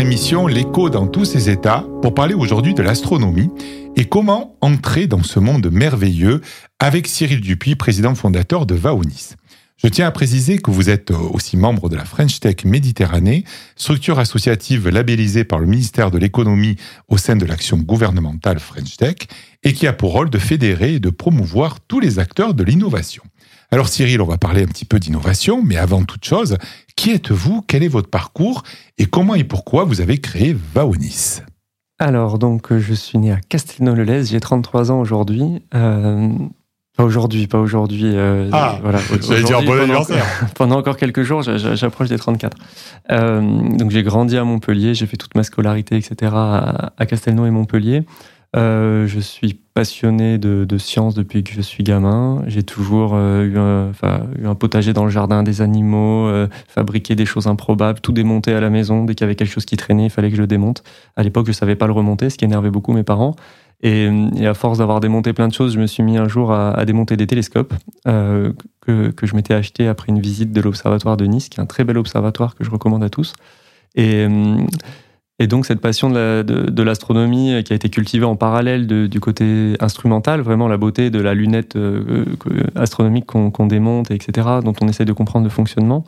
Émission 0.00 0.46
L'écho 0.46 0.90
dans 0.90 1.06
tous 1.06 1.24
ses 1.24 1.50
états 1.50 1.86
pour 2.02 2.14
parler 2.14 2.34
aujourd'hui 2.34 2.74
de 2.74 2.82
l'astronomie 2.82 3.50
et 3.96 4.06
comment 4.06 4.56
entrer 4.60 5.06
dans 5.06 5.22
ce 5.22 5.38
monde 5.38 5.70
merveilleux 5.70 6.40
avec 6.78 7.06
Cyril 7.06 7.40
Dupuis, 7.40 7.76
président 7.76 8.14
fondateur 8.14 8.66
de 8.66 8.74
Vaonis. 8.74 9.34
Je 9.84 9.90
tiens 9.90 10.06
à 10.06 10.10
préciser 10.10 10.56
que 10.56 10.70
vous 10.70 10.88
êtes 10.88 11.10
aussi 11.10 11.58
membre 11.58 11.90
de 11.90 11.96
la 11.96 12.06
French 12.06 12.40
Tech 12.40 12.64
Méditerranée, 12.64 13.44
structure 13.76 14.18
associative 14.18 14.88
labellisée 14.88 15.44
par 15.44 15.58
le 15.58 15.66
ministère 15.66 16.10
de 16.10 16.16
l'économie 16.16 16.76
au 17.08 17.18
sein 17.18 17.36
de 17.36 17.44
l'action 17.44 17.76
gouvernementale 17.76 18.60
French 18.60 18.96
Tech 18.96 19.16
et 19.62 19.74
qui 19.74 19.86
a 19.86 19.92
pour 19.92 20.12
rôle 20.12 20.30
de 20.30 20.38
fédérer 20.38 20.94
et 20.94 21.00
de 21.00 21.10
promouvoir 21.10 21.80
tous 21.80 22.00
les 22.00 22.18
acteurs 22.18 22.54
de 22.54 22.64
l'innovation. 22.64 23.22
Alors 23.70 23.90
Cyril, 23.90 24.22
on 24.22 24.26
va 24.26 24.38
parler 24.38 24.62
un 24.62 24.68
petit 24.68 24.86
peu 24.86 24.98
d'innovation, 24.98 25.62
mais 25.62 25.76
avant 25.76 26.02
toute 26.02 26.24
chose, 26.24 26.56
qui 26.96 27.10
êtes-vous? 27.10 27.60
Quel 27.68 27.82
est 27.82 27.88
votre 27.88 28.08
parcours? 28.08 28.62
Et 28.96 29.04
comment 29.04 29.34
et 29.34 29.44
pourquoi 29.44 29.84
vous 29.84 30.00
avez 30.00 30.16
créé 30.16 30.56
Vaonis? 30.74 31.42
Alors, 31.98 32.38
donc, 32.38 32.74
je 32.74 32.94
suis 32.94 33.18
né 33.18 33.32
à 33.32 33.38
Castelnau-le-Lez, 33.50 34.24
j'ai 34.24 34.40
33 34.40 34.90
ans 34.90 35.00
aujourd'hui. 35.00 35.62
Euh, 35.74 36.30
pas 36.96 37.04
aujourd'hui, 37.04 37.46
pas 37.46 37.58
aujourd'hui. 37.58 38.04
Euh, 38.06 38.48
ah, 38.52 38.78
voilà. 38.82 38.98
J'allais 39.20 39.42
dire 39.42 39.62
bon 39.62 39.80
anniversaire. 39.80 40.24
Pendant 40.54 40.78
encore 40.78 40.96
quelques 40.96 41.22
jours, 41.22 41.42
j'approche 41.42 42.08
des 42.08 42.18
34. 42.18 42.56
Euh, 43.10 43.40
donc 43.76 43.90
j'ai 43.90 44.02
grandi 44.02 44.36
à 44.36 44.44
Montpellier, 44.44 44.94
j'ai 44.94 45.06
fait 45.06 45.16
toute 45.16 45.34
ma 45.34 45.42
scolarité, 45.42 45.96
etc. 45.96 46.32
à 46.34 47.06
Castelnau 47.06 47.46
et 47.46 47.50
Montpellier. 47.50 48.04
Euh, 48.56 49.08
je 49.08 49.18
suis 49.18 49.54
passionné 49.54 50.38
de, 50.38 50.64
de, 50.64 50.78
sciences 50.78 51.14
depuis 51.14 51.42
que 51.42 51.52
je 51.52 51.60
suis 51.60 51.82
gamin. 51.82 52.44
J'ai 52.46 52.62
toujours 52.62 53.14
euh, 53.14 53.42
eu, 53.42 53.58
un, 53.58 53.90
eu, 54.40 54.46
un, 54.46 54.54
potager 54.54 54.92
dans 54.92 55.02
le 55.02 55.10
jardin, 55.10 55.42
des 55.42 55.60
animaux, 55.60 56.30
fabriquer 56.68 57.16
des 57.16 57.26
choses 57.26 57.48
improbables, 57.48 57.98
tout 57.98 58.12
démonter 58.12 58.54
à 58.54 58.60
la 58.60 58.70
maison. 58.70 59.04
Dès 59.04 59.16
qu'il 59.16 59.24
y 59.24 59.26
avait 59.26 59.34
quelque 59.34 59.50
chose 59.50 59.64
qui 59.64 59.76
traînait, 59.76 60.04
il 60.04 60.10
fallait 60.10 60.30
que 60.30 60.36
je 60.36 60.42
le 60.42 60.46
démonte. 60.46 60.84
À 61.16 61.24
l'époque, 61.24 61.46
je 61.48 61.52
savais 61.52 61.74
pas 61.74 61.88
le 61.88 61.92
remonter, 61.92 62.30
ce 62.30 62.38
qui 62.38 62.44
énervait 62.44 62.70
beaucoup 62.70 62.92
mes 62.92 63.02
parents. 63.02 63.34
Et, 63.84 64.08
et 64.36 64.46
à 64.46 64.54
force 64.54 64.78
d'avoir 64.78 64.98
démonté 65.00 65.32
plein 65.32 65.46
de 65.46 65.52
choses, 65.52 65.74
je 65.74 65.78
me 65.78 65.86
suis 65.86 66.02
mis 66.02 66.16
un 66.16 66.26
jour 66.26 66.52
à, 66.52 66.84
démonter 66.86 67.16
des 67.16 67.26
télescopes 67.26 67.74
euh, 68.08 68.52
que, 68.80 69.10
que, 69.10 69.26
je 69.26 69.36
m'étais 69.36 69.54
acheté 69.54 69.86
après 69.86 70.08
une 70.08 70.20
visite 70.20 70.52
de 70.52 70.60
l'observatoire 70.60 71.16
de 71.16 71.26
Nice, 71.26 71.50
qui 71.50 71.60
est 71.60 71.62
un 71.62 71.66
très 71.66 71.84
bel 71.84 71.98
observatoire 71.98 72.56
que 72.56 72.64
je 72.64 72.70
recommande 72.70 73.04
à 73.04 73.10
tous. 73.10 73.34
Et 73.94 74.26
et 75.40 75.48
donc 75.48 75.66
cette 75.66 75.80
passion 75.80 76.10
de 76.10 76.82
l'astronomie 76.82 77.54
euh, 77.54 77.62
qui 77.62 77.72
a 77.72 77.76
été 77.76 77.88
cultivée 77.88 78.24
en 78.24 78.36
parallèle 78.36 78.86
du 78.86 79.20
côté 79.20 79.74
instrumental, 79.80 80.40
vraiment 80.40 80.68
la 80.68 80.76
beauté 80.76 81.10
de 81.10 81.20
la 81.20 81.34
lunette 81.34 81.74
euh, 81.76 82.24
astronomique 82.76 83.26
qu'on 83.26 83.66
démonte, 83.66 84.10
etc., 84.10 84.48
dont 84.62 84.74
on 84.80 84.88
essaie 84.88 85.04
de 85.04 85.12
comprendre 85.12 85.44
le 85.44 85.50
fonctionnement. 85.50 86.04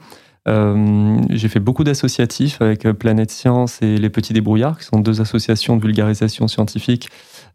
Euh, 0.48 1.18
j'ai 1.30 1.48
fait 1.48 1.58
beaucoup 1.58 1.82
d'associatifs 1.82 2.62
avec 2.62 2.84
Planète 2.92 3.32
Science 3.32 3.82
et 3.82 3.96
Les 3.96 4.10
Petits 4.10 4.32
Débrouillards, 4.32 4.78
qui 4.78 4.84
sont 4.84 5.00
deux 5.00 5.20
associations 5.20 5.76
de 5.76 5.82
vulgarisation 5.82 6.46
scientifique 6.46 7.08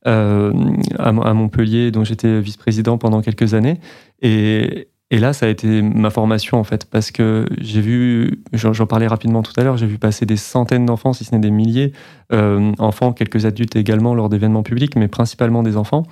à, 0.06 0.52
à, 1.00 1.34
Montpellier, 1.34 1.92
dont 1.92 2.04
j'étais 2.04 2.40
vice-président 2.40 2.98
pendant 2.98 3.22
quelques 3.22 3.54
années. 3.54 3.80
Et, 4.22 4.88
là, 5.12 5.34
ça 5.34 5.46
a 5.46 5.50
été 5.50 5.82
ma 5.82 6.10
formation 6.10 6.58
en 6.58 6.64
fait, 6.64 6.86
parce 6.86 7.12
que 7.12 7.46
j'ai 7.60 7.82
vu, 7.82 8.44
j'en 8.54 8.86
parlais 8.86 9.08
rapidement 9.08 9.44
tout 9.44 9.54
à 9.58 9.64
l'heure, 9.64 9.78
j'ai 9.78 9.86
vu 9.86 9.98
passer 9.98 10.26
des 10.26 10.38
centaines 10.38 10.86
d'enfants, 10.86 11.14
si 11.14 11.26
ce 11.26 11.36
n'est 11.36 11.42
des 11.42 11.52
milliers, 11.52 11.92
euh, 12.32 12.72
enfants, 12.80 13.12
quelques 13.12 13.46
adultes 13.46 13.76
également 13.76 14.16
lors 14.16 14.30
d'événements 14.30 14.64
publics, 14.64 14.96
mais 14.96 15.08
principalement 15.08 15.64
des 15.64 15.76
enfants. 15.78 16.04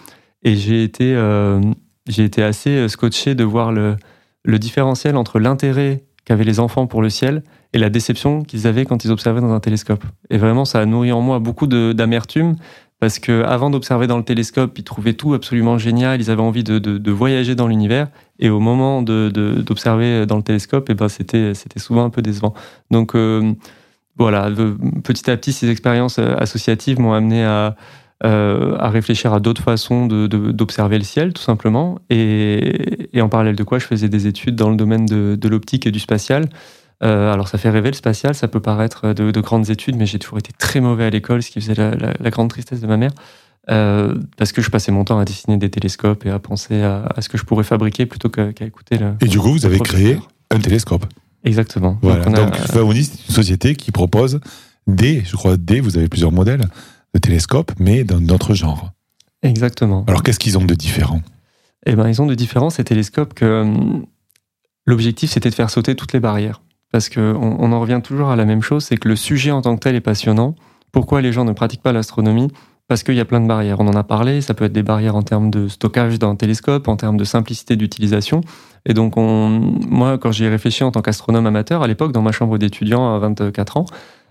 Et 0.44 0.56
j'ai 0.56 0.84
été, 0.84 1.16
euh, 1.16 1.62
assez 2.38 2.70
euh, 2.72 2.88
scotché 2.88 3.36
de 3.36 3.44
voir 3.44 3.72
le, 3.72 3.96
le 4.44 4.60
différentiel 4.60 5.16
entre 5.16 5.40
l'intérêt 5.40 6.04
qu'avaient 6.26 6.44
les 6.44 6.60
enfants 6.60 6.88
pour 6.88 7.02
le 7.02 7.10
ciel 7.10 7.44
et 7.74 7.78
la 7.78 7.90
déception 7.90 8.44
qu'ils 8.44 8.68
avaient 8.68 8.86
quand 8.86 9.04
ils 9.06 9.12
observaient 9.12 9.42
dans 9.42 9.52
un 9.54 9.60
télescope. 9.60 10.04
Et 10.30 10.38
vraiment, 10.38 10.66
ça 10.66 10.80
a 10.80 10.86
nourri 10.86 11.12
en 11.12 11.22
moi 11.22 11.40
beaucoup 11.40 11.68
d'amertume 11.68 12.56
parce 13.00 13.20
que 13.20 13.44
avant 13.44 13.70
d'observer 13.70 14.08
dans 14.08 14.18
le 14.18 14.24
télescope, 14.24 14.78
ils 14.78 14.84
trouvaient 14.84 15.14
tout 15.14 15.34
absolument 15.34 15.78
génial, 15.78 16.20
ils 16.20 16.30
avaient 16.30 16.42
envie 16.42 16.64
de, 16.64 16.80
de, 16.80 16.98
de 16.98 17.12
voyager 17.12 17.56
dans 17.56 17.68
l'univers, 17.68 18.10
et 18.40 18.50
au 18.50 18.60
moment 18.60 19.02
d'observer 19.02 20.26
dans 20.26 20.38
le 20.38 20.44
télescope, 20.44 20.90
eh 20.90 20.94
ben 20.94 21.08
c'était 21.10 21.54
souvent 21.78 22.06
un 22.06 22.10
peu 22.10 22.22
décevant. 22.22 22.54
Donc 22.92 23.16
euh, 23.16 23.54
voilà, 24.18 24.50
petit 25.04 25.30
à 25.32 25.38
petit, 25.38 25.54
ces 25.54 25.70
expériences 25.70 26.20
euh, 26.20 26.36
associatives 26.38 27.00
m'ont 27.00 27.14
amené 27.14 27.44
à 27.44 27.76
euh, 28.26 28.76
à 28.80 28.90
réfléchir 28.90 29.32
à 29.32 29.40
d'autres 29.40 29.64
façons 29.64 30.06
d'observer 30.08 30.98
le 30.98 31.06
ciel, 31.06 31.32
tout 31.32 31.42
simplement. 31.42 32.00
Et, 32.10 33.18
et, 33.18 33.22
en 33.22 33.30
parallèle 33.30 33.56
de 33.56 33.64
quoi, 33.64 33.80
je 33.80 33.86
faisais 33.86 34.10
des 34.10 34.28
études 34.28 34.56
dans 34.56 34.70
le 34.70 34.76
domaine 34.76 35.06
de, 35.06 35.38
de 35.40 35.48
l'optique 35.48 35.88
et 35.88 35.92
du 35.92 36.00
spatial. 36.00 36.50
Euh, 37.02 37.32
alors 37.32 37.48
ça 37.48 37.58
fait 37.58 37.70
rêver 37.70 37.92
le 37.92 37.96
spatial, 37.96 38.36
ça 38.36 38.48
peut 38.48 38.60
paraître 38.60 39.14
de, 39.14 39.32
de 39.32 39.42
grandes 39.42 39.70
études, 39.70 39.96
mais 39.96 40.06
j'ai 40.06 40.20
toujours 40.20 40.38
été 40.38 40.52
très 40.58 40.82
mauvais 40.82 41.06
à 41.06 41.10
l'école, 41.10 41.42
ce 41.42 41.50
qui 41.50 41.62
faisait 41.62 41.76
la, 41.76 41.92
la, 41.96 42.14
la, 42.20 42.30
grande 42.30 42.50
tristesse 42.50 42.82
de 42.82 42.88
ma 42.88 42.98
mère, 42.98 43.12
euh, 43.70 44.16
parce 44.38 44.52
que 44.52 44.62
je 44.62 44.70
passais 44.70 44.92
mon 44.92 45.06
temps 45.06 45.18
à 45.18 45.24
dessiner 45.24 45.58
des 45.58 45.70
télescopes 45.70 46.26
et 46.26 46.30
à 46.30 46.40
penser 46.40 46.82
à, 46.82 47.06
à 47.16 47.22
ce 47.22 47.30
que 47.30 47.38
je 47.38 47.46
pourrais 47.46 47.64
fabriquer 47.64 48.06
plutôt 48.06 48.30
qu'à 48.30 48.50
écouter 48.66 48.98
le. 48.98 49.14
Et 49.22 49.28
du 49.28 49.40
coup, 49.40 49.52
vous 49.52 49.66
avez 49.66 49.80
créé 49.80 50.20
un 50.52 50.60
télescope. 50.60 51.06
Exactement. 51.46 51.98
Voilà. 52.02 52.26
Donc, 52.26 52.36
Donc 52.36 52.56
c'est 52.56 52.80
une 52.82 53.34
société 53.34 53.76
qui 53.76 53.92
propose 53.92 54.42
des, 54.88 55.24
je 55.24 55.38
crois, 55.38 55.56
des, 55.56 55.80
vous 55.80 55.98
avez 55.98 56.10
plusieurs 56.10 56.34
modèles 56.34 56.66
de 57.14 57.20
télescopes, 57.20 57.72
mais 57.80 58.04
d'un 58.04 58.28
autre 58.28 58.54
genre. 58.54 58.92
Exactement. 59.42 60.04
Alors 60.08 60.22
qu'est-ce 60.22 60.40
qu'ils 60.40 60.58
ont 60.58 60.66
de 60.66 60.76
différent? 60.76 61.22
Eh 61.86 61.96
ben, 61.96 62.10
ils 62.10 62.22
ont 62.22 62.26
de 62.26 62.36
différent 62.36 62.70
ces 62.70 62.84
télescopes 62.84 63.34
que 63.34 63.62
hum, 63.62 64.06
l'objectif 64.86 65.32
c'était 65.32 65.50
de 65.50 65.56
faire 65.56 65.70
sauter 65.70 65.96
toutes 65.96 66.12
les 66.12 66.20
barrières 66.20 66.62
parce 66.92 67.10
qu'on 67.10 67.36
on 67.60 67.72
en 67.72 67.80
revient 67.80 68.02
toujours 68.04 68.30
à 68.30 68.36
la 68.36 68.46
même 68.46 68.62
chose, 68.62 68.84
c'est 68.84 68.98
que 68.98 69.08
le 69.08 69.16
sujet 69.16 69.52
en 69.52 69.62
tant 69.62 69.76
que 69.76 69.82
tel 69.82 69.96
est 69.96 70.02
passionnant. 70.02 70.56
Pourquoi 70.92 71.22
les 71.22 71.32
gens 71.32 71.46
ne 71.46 71.54
pratiquent 71.54 71.84
pas 71.84 71.92
l'astronomie? 71.92 72.52
Parce 72.88 73.04
qu'il 73.04 73.14
y 73.14 73.20
a 73.20 73.26
plein 73.26 73.40
de 73.40 73.48
barrières. 73.48 73.80
On 73.80 73.88
en 73.88 73.94
a 73.94 74.04
parlé, 74.04 74.42
ça 74.42 74.56
peut 74.56 74.66
être 74.66 74.74
des 74.74 74.82
barrières 74.82 75.16
en 75.16 75.22
termes 75.22 75.52
de 75.52 75.68
stockage 75.68 76.18
d'un 76.18 76.36
télescope, 76.36 76.88
en 76.88 76.96
termes 76.96 77.18
de 77.18 77.24
simplicité 77.24 77.76
d'utilisation. 77.76 78.42
Et 78.88 78.96
donc, 78.96 79.18
on, 79.18 79.50
moi, 79.88 80.18
quand 80.18 80.32
j'y 80.32 80.46
ai 80.46 80.50
réfléchi 80.50 80.84
en 80.84 80.90
tant 80.90 81.04
qu'astronome 81.04 81.46
amateur, 81.46 81.84
à 81.84 81.88
l'époque, 81.88 82.12
dans 82.12 82.24
ma 82.24 82.32
chambre 82.32 82.58
d'étudiant 82.58 83.14
à 83.14 83.20
24 83.20 83.78
ans, 83.78 83.86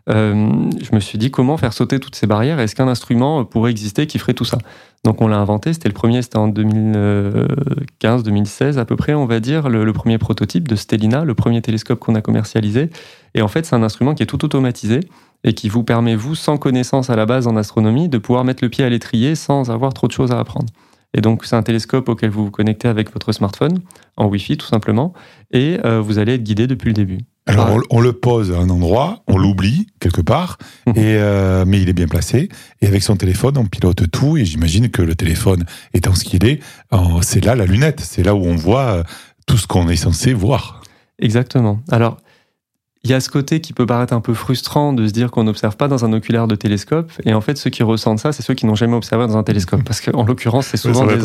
euh, 0.09 0.71
je 0.81 0.95
me 0.95 1.01
suis 1.01 1.19
dit 1.19 1.31
comment 1.31 1.57
faire 1.57 1.73
sauter 1.73 2.01
toutes 2.01 2.15
ces 2.15 2.27
barrières? 2.27 2.61
Est-ce 2.61 2.75
qu'un 2.75 2.89
instrument 2.89 3.45
pourrait 3.45 3.71
exister 3.71 4.07
qui 4.07 4.19
ferait 4.19 4.35
tout 4.35 4.45
ça? 4.45 4.59
Donc 5.05 5.21
on 5.21 5.29
l'a 5.29 5.39
inventé. 5.39 5.73
C'était 5.73 5.89
le 5.89 5.95
premier, 5.95 6.23
c'était 6.23 6.39
en 6.39 6.49
2015-2016 6.49 8.79
à 8.79 8.85
peu 8.85 8.97
près, 8.97 9.15
on 9.15 9.27
va 9.27 9.41
dire, 9.41 9.69
le, 9.69 9.93
premier 9.93 10.19
prototype 10.19 10.67
de 10.67 10.77
Stellina, 10.77 11.25
le 11.25 11.35
premier 11.35 11.63
télescope 11.63 11.99
qu'on 11.99 12.15
a 12.15 12.23
commercialisé. 12.23 12.91
Et 13.35 13.43
en 13.43 13.49
fait, 13.49 13.67
c'est 13.67 13.77
un 13.77 13.83
instrument 13.83 14.15
qui 14.15 14.23
est 14.23 14.27
tout 14.27 14.45
automatisé 14.45 15.01
et 15.45 15.55
qui 15.55 15.69
vous 15.69 15.85
permet, 15.85 16.17
vous, 16.17 16.35
sans 16.35 16.57
connaissance 16.57 17.11
à 17.11 17.17
la 17.17 17.27
base 17.27 17.47
en 17.47 17.57
astronomie, 17.57 18.09
de 18.09 18.19
pouvoir 18.19 18.45
mettre 18.45 18.65
le 18.65 18.71
pied 18.71 18.85
à 18.85 18.89
l'étrier 18.89 19.35
sans 19.35 19.71
avoir 19.71 19.95
trop 19.95 20.09
de 20.09 20.13
choses 20.13 20.33
à 20.33 20.39
apprendre. 20.39 20.69
Et 21.15 21.21
donc, 21.21 21.45
c'est 21.45 21.57
un 21.57 21.63
télescope 21.63 22.09
auquel 22.09 22.31
vous 22.31 22.47
vous 22.47 22.51
connectez 22.51 22.89
avec 22.89 23.13
votre 23.13 23.33
smartphone, 23.33 23.81
en 24.17 24.27
Wi-Fi 24.27 24.57
tout 24.57 24.67
simplement, 24.67 25.13
et 25.53 25.79
euh, 25.85 26.01
vous 26.01 26.19
allez 26.19 26.35
être 26.35 26.43
guidé 26.43 26.67
depuis 26.67 26.89
le 26.89 26.95
début. 26.95 27.19
Alors 27.49 27.81
on, 27.91 28.01
le 28.01 28.13
pose 28.13 28.53
à 28.53 28.59
un 28.59 28.69
endroit, 28.69 29.23
on 29.27 29.39
l'oublie 29.39 29.87
quelque 30.01 30.21
part, 30.21 30.59
mhm. 30.87 30.95
et 30.97 31.17
euh, 31.17 31.65
mais 31.67 31.81
il 31.81 31.89
est 31.89 31.95
bien 31.95 32.07
placé. 32.07 32.49
Et 32.83 32.87
avec 32.87 33.03
son 33.03 33.17
téléphone, 33.17 33.57
on 33.57 33.65
pilote 33.65 34.11
tout. 34.11 34.37
Et 34.37 34.45
j'imagine 34.45 34.91
que 34.91 35.03
le 35.03 35.15
téléphone 35.15 35.65
étant 35.95 36.15
ce 36.15 36.25
qu'il 36.25 36.45
est, 36.45 36.61
c'est 37.23 37.45
là 37.45 37.55
la 37.55 37.67
lunette, 37.67 38.01
c'est 38.01 38.23
là 38.23 38.35
où 38.35 38.45
on 38.45 38.57
voit 38.57 38.93
euh, 38.93 39.03
tout 39.47 39.57
ce 39.57 39.67
qu'on 39.67 39.89
est 39.89 39.97
censé 39.97 40.33
voir. 40.33 40.83
Exactement. 41.19 41.81
Alors 41.91 42.19
il 43.09 43.13
y 43.13 43.15
a 43.15 43.21
ce 43.21 43.31
côté 43.31 43.61
qui 43.61 43.73
peut 43.73 43.87
paraître 43.87 44.13
un 44.13 44.21
peu 44.21 44.35
frustrant 44.35 44.93
de 44.93 45.07
se 45.07 45.13
dire 45.13 45.31
qu'on 45.31 45.45
n'observe 45.45 45.79
pas 45.79 45.89
dans 45.89 46.05
un 46.05 46.13
oculaire 46.13 46.47
de 46.47 46.55
télescope. 46.55 47.11
Et 47.25 47.33
en 47.33 47.41
fait, 47.41 47.57
ceux 47.57 47.71
qui 47.71 47.83
ressentent 47.83 48.19
ça, 48.19 48.33
c'est 48.33 48.43
ceux 48.43 48.53
qui 48.53 48.67
n'ont 48.67 48.75
jamais 48.75 48.97
observé 48.97 49.27
dans 49.27 49.39
un 49.39 49.43
télescope. 49.43 49.83
Parce 49.83 50.03
qu'en 50.03 50.27
l'occurrence, 50.27 50.67
c'est 50.67 50.77
souvent 50.77 51.07
des 51.07 51.17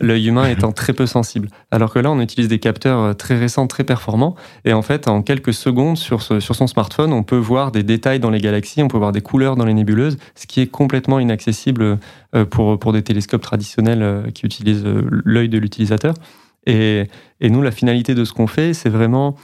l'œil 0.00 0.26
humain 0.26 0.48
étant 0.48 0.72
très 0.72 0.92
peu 0.92 1.06
sensible. 1.06 1.50
Alors 1.70 1.92
que 1.92 2.00
là, 2.00 2.10
on 2.10 2.20
utilise 2.20 2.48
des 2.48 2.58
capteurs 2.58 2.98
euh, 2.98 3.12
très 3.12 3.38
récents, 3.38 3.68
très 3.68 3.84
performants. 3.84 4.34
Et 4.64 4.72
en 4.72 4.82
fait, 4.82 5.06
en 5.06 5.22
quelques 5.22 5.54
secondes, 5.54 5.96
sur, 5.96 6.20
sur 6.20 6.56
son 6.56 6.66
smartphone, 6.66 7.12
on 7.12 7.22
peut 7.22 7.36
voir 7.36 7.70
des 7.70 7.84
détails 7.84 8.18
dans 8.18 8.30
les 8.30 8.40
galaxies, 8.40 8.82
on 8.82 8.88
peut 8.88 8.98
voir 8.98 9.12
des 9.12 9.20
couleurs 9.20 9.54
dans 9.54 9.66
les 9.66 9.74
nébuleuses, 9.74 10.16
ce 10.34 10.48
qui 10.48 10.62
est 10.62 10.66
complètement 10.66 11.20
inaccessible 11.20 12.00
euh, 12.34 12.44
pour, 12.44 12.76
pour 12.80 12.92
des 12.92 13.02
télescopes 13.02 13.42
traditionnels 13.42 14.02
euh, 14.02 14.30
qui 14.32 14.46
utilisent 14.46 14.84
l'œil 14.84 15.48
de 15.48 15.58
l'utilisateur. 15.58 16.14
Et, 16.66 17.08
et 17.40 17.50
nous, 17.50 17.62
la 17.62 17.70
finalité 17.70 18.16
de 18.16 18.24
ce 18.24 18.32
qu'on 18.32 18.48
fait, 18.48 18.74
c'est 18.74 18.88
vraiment 18.88 19.36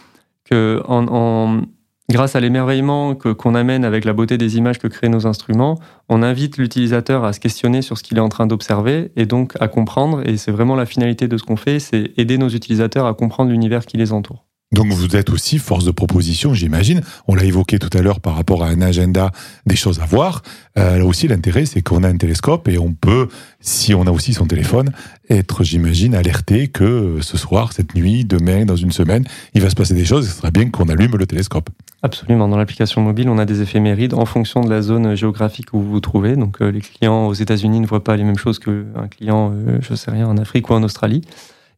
grâce 2.10 2.36
à 2.36 2.40
l'émerveillement 2.40 3.14
qu'on 3.14 3.54
amène 3.54 3.84
avec 3.84 4.04
la 4.04 4.12
beauté 4.12 4.36
des 4.36 4.56
images 4.56 4.78
que 4.78 4.88
créent 4.88 5.08
nos 5.08 5.26
instruments, 5.26 5.78
on 6.08 6.22
invite 6.22 6.58
l'utilisateur 6.58 7.24
à 7.24 7.32
se 7.32 7.40
questionner 7.40 7.82
sur 7.82 7.96
ce 7.96 8.02
qu'il 8.02 8.18
est 8.18 8.20
en 8.20 8.28
train 8.28 8.46
d'observer 8.46 9.12
et 9.16 9.26
donc 9.26 9.54
à 9.60 9.68
comprendre. 9.68 10.26
Et 10.28 10.36
c'est 10.36 10.50
vraiment 10.50 10.76
la 10.76 10.86
finalité 10.86 11.28
de 11.28 11.36
ce 11.36 11.44
qu'on 11.44 11.56
fait, 11.56 11.78
c'est 11.78 12.12
aider 12.16 12.36
nos 12.36 12.48
utilisateurs 12.48 13.06
à 13.06 13.14
comprendre 13.14 13.50
l'univers 13.50 13.86
qui 13.86 13.96
les 13.96 14.12
entoure. 14.12 14.49
Donc 14.72 14.92
vous 14.92 15.16
êtes 15.16 15.30
aussi 15.30 15.58
force 15.58 15.84
de 15.84 15.90
proposition, 15.90 16.54
j'imagine. 16.54 17.00
On 17.26 17.34
l'a 17.34 17.42
évoqué 17.42 17.80
tout 17.80 17.90
à 17.92 18.02
l'heure 18.02 18.20
par 18.20 18.36
rapport 18.36 18.62
à 18.62 18.68
un 18.68 18.80
agenda 18.80 19.32
des 19.66 19.74
choses 19.74 19.98
à 19.98 20.06
voir. 20.06 20.42
Euh, 20.78 20.98
là 20.98 21.04
aussi, 21.04 21.26
l'intérêt, 21.26 21.66
c'est 21.66 21.82
qu'on 21.82 22.04
a 22.04 22.08
un 22.08 22.16
télescope 22.16 22.68
et 22.68 22.78
on 22.78 22.92
peut, 22.92 23.26
si 23.58 23.94
on 23.94 24.02
a 24.06 24.12
aussi 24.12 24.32
son 24.32 24.46
téléphone, 24.46 24.92
être, 25.28 25.64
j'imagine, 25.64 26.14
alerté 26.14 26.68
que 26.68 27.18
ce 27.20 27.36
soir, 27.36 27.72
cette 27.72 27.96
nuit, 27.96 28.24
demain, 28.24 28.64
dans 28.64 28.76
une 28.76 28.92
semaine, 28.92 29.24
il 29.54 29.60
va 29.60 29.70
se 29.70 29.74
passer 29.74 29.94
des 29.94 30.04
choses. 30.04 30.28
Ce 30.28 30.36
serait 30.36 30.52
bien 30.52 30.70
qu'on 30.70 30.88
allume 30.88 31.16
le 31.16 31.26
télescope. 31.26 31.68
Absolument. 32.04 32.46
Dans 32.46 32.56
l'application 32.56 33.02
mobile, 33.02 33.28
on 33.28 33.38
a 33.38 33.46
des 33.46 33.62
éphémérides 33.62 34.14
en 34.14 34.24
fonction 34.24 34.60
de 34.60 34.70
la 34.70 34.82
zone 34.82 35.16
géographique 35.16 35.74
où 35.74 35.80
vous 35.80 35.90
vous 35.90 36.00
trouvez. 36.00 36.36
Donc 36.36 36.62
euh, 36.62 36.70
les 36.70 36.80
clients 36.80 37.26
aux 37.26 37.34
États-Unis 37.34 37.80
ne 37.80 37.86
voient 37.88 38.04
pas 38.04 38.16
les 38.16 38.22
mêmes 38.22 38.38
choses 38.38 38.60
qu'un 38.60 39.08
client, 39.10 39.52
euh, 39.52 39.78
je 39.80 39.96
sais 39.96 40.12
rien, 40.12 40.28
en 40.28 40.36
Afrique 40.36 40.70
ou 40.70 40.74
en 40.74 40.84
Australie. 40.84 41.22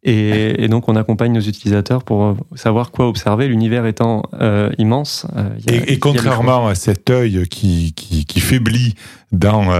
Et, 0.04 0.66
donc, 0.66 0.88
on 0.88 0.96
accompagne 0.96 1.32
nos 1.32 1.40
utilisateurs 1.40 2.02
pour 2.02 2.24
euh, 2.24 2.34
savoir 2.56 2.90
quoi 2.90 3.06
observer, 3.06 3.46
l'univers 3.46 3.86
étant 3.86 4.24
euh, 4.34 4.70
immense. 4.76 5.26
Euh, 5.36 5.48
et, 5.68 6.00
contrairement 6.00 6.66
à 6.66 6.74
cet 6.74 7.08
œil 7.08 7.46
qui, 7.48 7.92
qui, 7.94 8.24
qui 8.24 8.40
faiblit 8.40 8.96
dans 9.30 9.70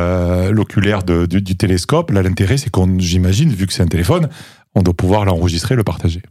l'oculaire 0.51 1.03
du, 1.03 1.43
du, 1.43 1.57
télescope, 1.57 2.13
là, 2.13 2.23
l'intérêt, 2.23 2.57
c'est 2.57 2.71
qu'on, 2.71 2.99
j'imagine, 2.99 3.51
vu 3.51 3.67
que 3.67 3.73
c'est 3.73 3.83
un 3.83 3.89
téléphone, 3.89 4.29
on 4.75 4.83
doit 4.83 4.95
pouvoir 4.95 5.25
l'enregistrer, 5.25 5.75
le 5.75 5.85
partager. 5.85 6.23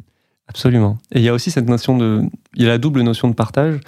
Absolument. 0.48 0.98
Et 1.12 1.19
il 1.19 1.24
y 1.24 1.29
a 1.29 1.33
aussi 1.33 1.51
cette 1.51 1.67
notion 1.69 1.98
de... 1.98 2.21
Il 2.55 2.63
y 2.63 2.65
a 2.65 2.69
la 2.69 2.77
double 2.77 3.01
notion 3.01 3.27
de 3.27 3.33
partage. 3.33 3.79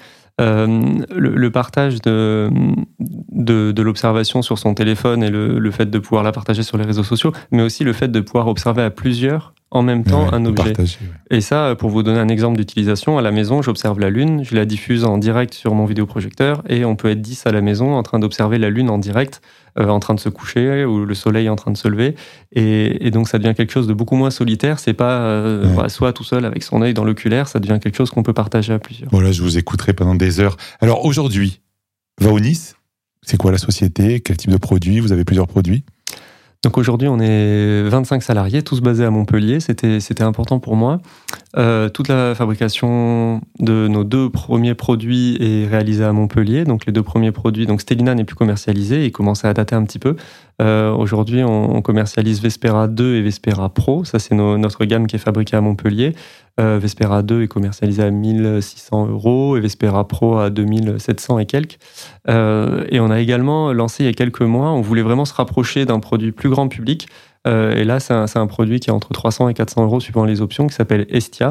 Euh, 0.41 0.98
le, 1.12 1.51
partage 1.51 2.01
de, 2.01 2.50
de, 3.00 3.72
de 3.72 3.81
l'observation 3.83 4.41
sur 4.41 4.57
son 4.57 4.74
téléphone 4.74 5.22
et 5.24 5.29
le, 5.29 5.60
le, 5.60 5.72
fait 5.72 5.86
de 5.91 6.00
pouvoir 6.00 6.24
la 6.24 6.31
partager 6.31 6.63
sur 6.63 6.75
les 6.75 6.86
réseaux 6.86 7.03
sociaux, 7.03 7.31
mais 7.51 7.62
aussi 7.62 7.83
le 7.83 7.93
fait 7.93 8.07
de 8.07 8.19
pouvoir 8.19 8.48
observer 8.48 8.81
à 8.81 8.89
plusieurs 8.89 9.53
en 9.73 9.81
même 9.81 10.03
temps 10.03 10.31
un 10.31 10.45
objet. 10.45 10.73
Et 11.31 11.41
ça, 11.41 11.75
pour 11.75 11.89
vous 11.89 12.03
donner 12.03 12.19
un 12.19 12.27
exemple 12.27 12.57
d'utilisation, 12.57 13.17
à 13.17 13.23
la 13.23 13.31
maison, 13.31 13.63
j'observe 13.63 13.99
la 13.99 14.11
Lune, 14.11 14.43
je 14.43 14.55
la 14.55 14.65
diffuse 14.65 15.03
en 15.03 15.17
direct 15.17 15.55
sur 15.55 15.73
mon 15.73 15.85
vidéoprojecteur 15.85 16.61
et 16.69 16.85
on 16.85 16.95
peut 16.95 17.09
être 17.09 17.21
10 17.21 17.47
à 17.47 17.51
la 17.51 17.61
maison 17.61 17.95
en 17.95 18.03
train 18.03 18.19
d'observer 18.19 18.59
la 18.59 18.69
Lune 18.69 18.91
en 18.91 18.99
direct, 18.99 19.41
euh, 19.79 19.87
en 19.87 19.99
train 19.99 20.13
de 20.13 20.19
se 20.19 20.29
coucher 20.29 20.85
ou 20.85 21.05
le 21.05 21.15
soleil 21.15 21.49
en 21.49 21.55
train 21.55 21.71
de 21.71 21.77
se 21.77 21.87
lever. 21.87 22.13
Et, 22.51 23.09
donc 23.09 23.27
ça 23.27 23.39
devient 23.39 23.55
quelque 23.55 23.71
chose 23.71 23.87
de 23.87 23.93
beaucoup 23.93 24.15
moins 24.15 24.29
solitaire. 24.29 24.77
C'est 24.77 24.93
pas 24.93 25.21
euh, 25.21 25.89
soit 25.89 26.13
tout 26.13 26.23
seul 26.23 26.45
avec 26.45 26.61
son 26.61 26.83
œil 26.83 26.93
dans 26.93 27.03
l'oculaire, 27.03 27.47
ça 27.47 27.59
devient 27.59 27.79
quelque 27.81 27.97
chose 27.97 28.11
qu'on 28.11 28.23
peut 28.23 28.33
partager 28.33 28.73
à 28.73 28.79
plusieurs. 28.79 29.09
Voilà, 29.11 29.31
je 29.31 29.41
vous 29.41 29.57
écouterai 29.57 29.93
pendant 29.93 30.15
des 30.15 30.39
heures. 30.39 30.55
Alors 30.81 31.03
aujourd'hui, 31.03 31.61
Vaonis, 32.21 32.73
c'est 33.23 33.37
quoi 33.37 33.51
la 33.51 33.57
société? 33.57 34.19
Quel 34.19 34.37
type 34.37 34.51
de 34.51 34.57
produit? 34.57 34.99
Vous 34.99 35.11
avez 35.11 35.25
plusieurs 35.25 35.47
produits? 35.47 35.83
Donc 36.63 36.77
aujourd'hui, 36.77 37.10
on 37.10 37.20
est 37.20 37.84
25 37.84 38.24
salariés, 38.24 38.63
tous 38.63 38.79
basés 38.79 39.03
à 39.03 39.10
Montpellier. 39.10 39.60
C'était 39.60 40.00
c'était 40.00 40.24
important 40.24 40.60
pour 40.60 40.77
moi. 40.77 41.01
Euh, 41.55 41.88
toute 41.89 42.07
la 42.07 42.33
fabrication 42.33 43.39
de 43.60 43.88
nos 43.88 44.03
deux 44.03 44.29
premiers 44.31 44.74
produits 44.74 45.38
est 45.39 45.67
réalisée 45.67 46.03
à 46.03 46.12
Montpellier. 46.12 46.63
Donc 46.63 46.86
les 46.88 46.91
deux 46.91 47.03
premiers 47.03 47.31
produits, 47.31 47.67
donc 47.67 47.81
Stellina 47.81 48.15
n'est 48.15 48.24
plus 48.24 48.36
commercialisé, 48.36 49.05
il 49.05 49.12
commençait 49.12 49.48
à 49.48 49.53
dater 49.53 49.75
un 49.75 49.83
petit 49.83 50.00
peu. 50.00 50.15
Euh, 50.62 50.91
aujourd'hui, 50.91 51.43
on, 51.43 51.81
commercialise 51.81 52.41
Vespera 52.41 52.88
2 52.88 53.15
et 53.15 53.22
Vespera 53.22 53.69
Pro. 53.69 54.04
Ça, 54.04 54.17
c'est 54.19 54.34
notre 54.34 54.86
gamme 54.86 55.06
qui 55.06 55.15
est 55.15 55.19
fabriquée 55.19 55.56
à 55.56 55.62
Montpellier. 55.62 56.13
Euh, 56.60 56.80
Vespera 56.80 57.21
2 57.21 57.43
est 57.43 57.47
commercialisé 57.47 58.04
à 58.04 58.10
1600 58.10 59.08
euros 59.08 59.58
et 59.58 59.60
Vespera 59.60 60.08
Pro 60.08 60.38
à 60.38 60.49
2700 60.49 61.39
et 61.39 61.45
quelques. 61.45 61.77
Et 62.27 62.99
on 62.99 63.12
a 63.12 63.19
également 63.19 63.73
lancé 63.73 64.04
il 64.04 64.06
y 64.08 64.10
a 64.10 64.13
quelques 64.13 64.41
mois, 64.41 64.71
on 64.71 64.82
voulait 64.82 65.01
vraiment 65.01 65.25
se 65.25 65.34
rapprocher 65.34 65.86
d'un 65.86 65.99
produit 65.99 66.32
plus 66.32 66.49
grand 66.49 66.67
public. 66.67 67.08
Euh, 67.47 67.75
et 67.75 67.84
là, 67.84 67.99
c'est 67.99 68.13
un, 68.13 68.47
produit 68.47 68.79
qui 68.79 68.89
est 68.89 68.93
entre 68.93 69.10
300 69.10 69.49
et 69.49 69.53
400 69.53 69.84
euros 69.84 69.99
suivant 69.99 70.25
les 70.25 70.41
options, 70.41 70.67
qui 70.67 70.75
s'appelle 70.75 71.06
Estia. 71.10 71.49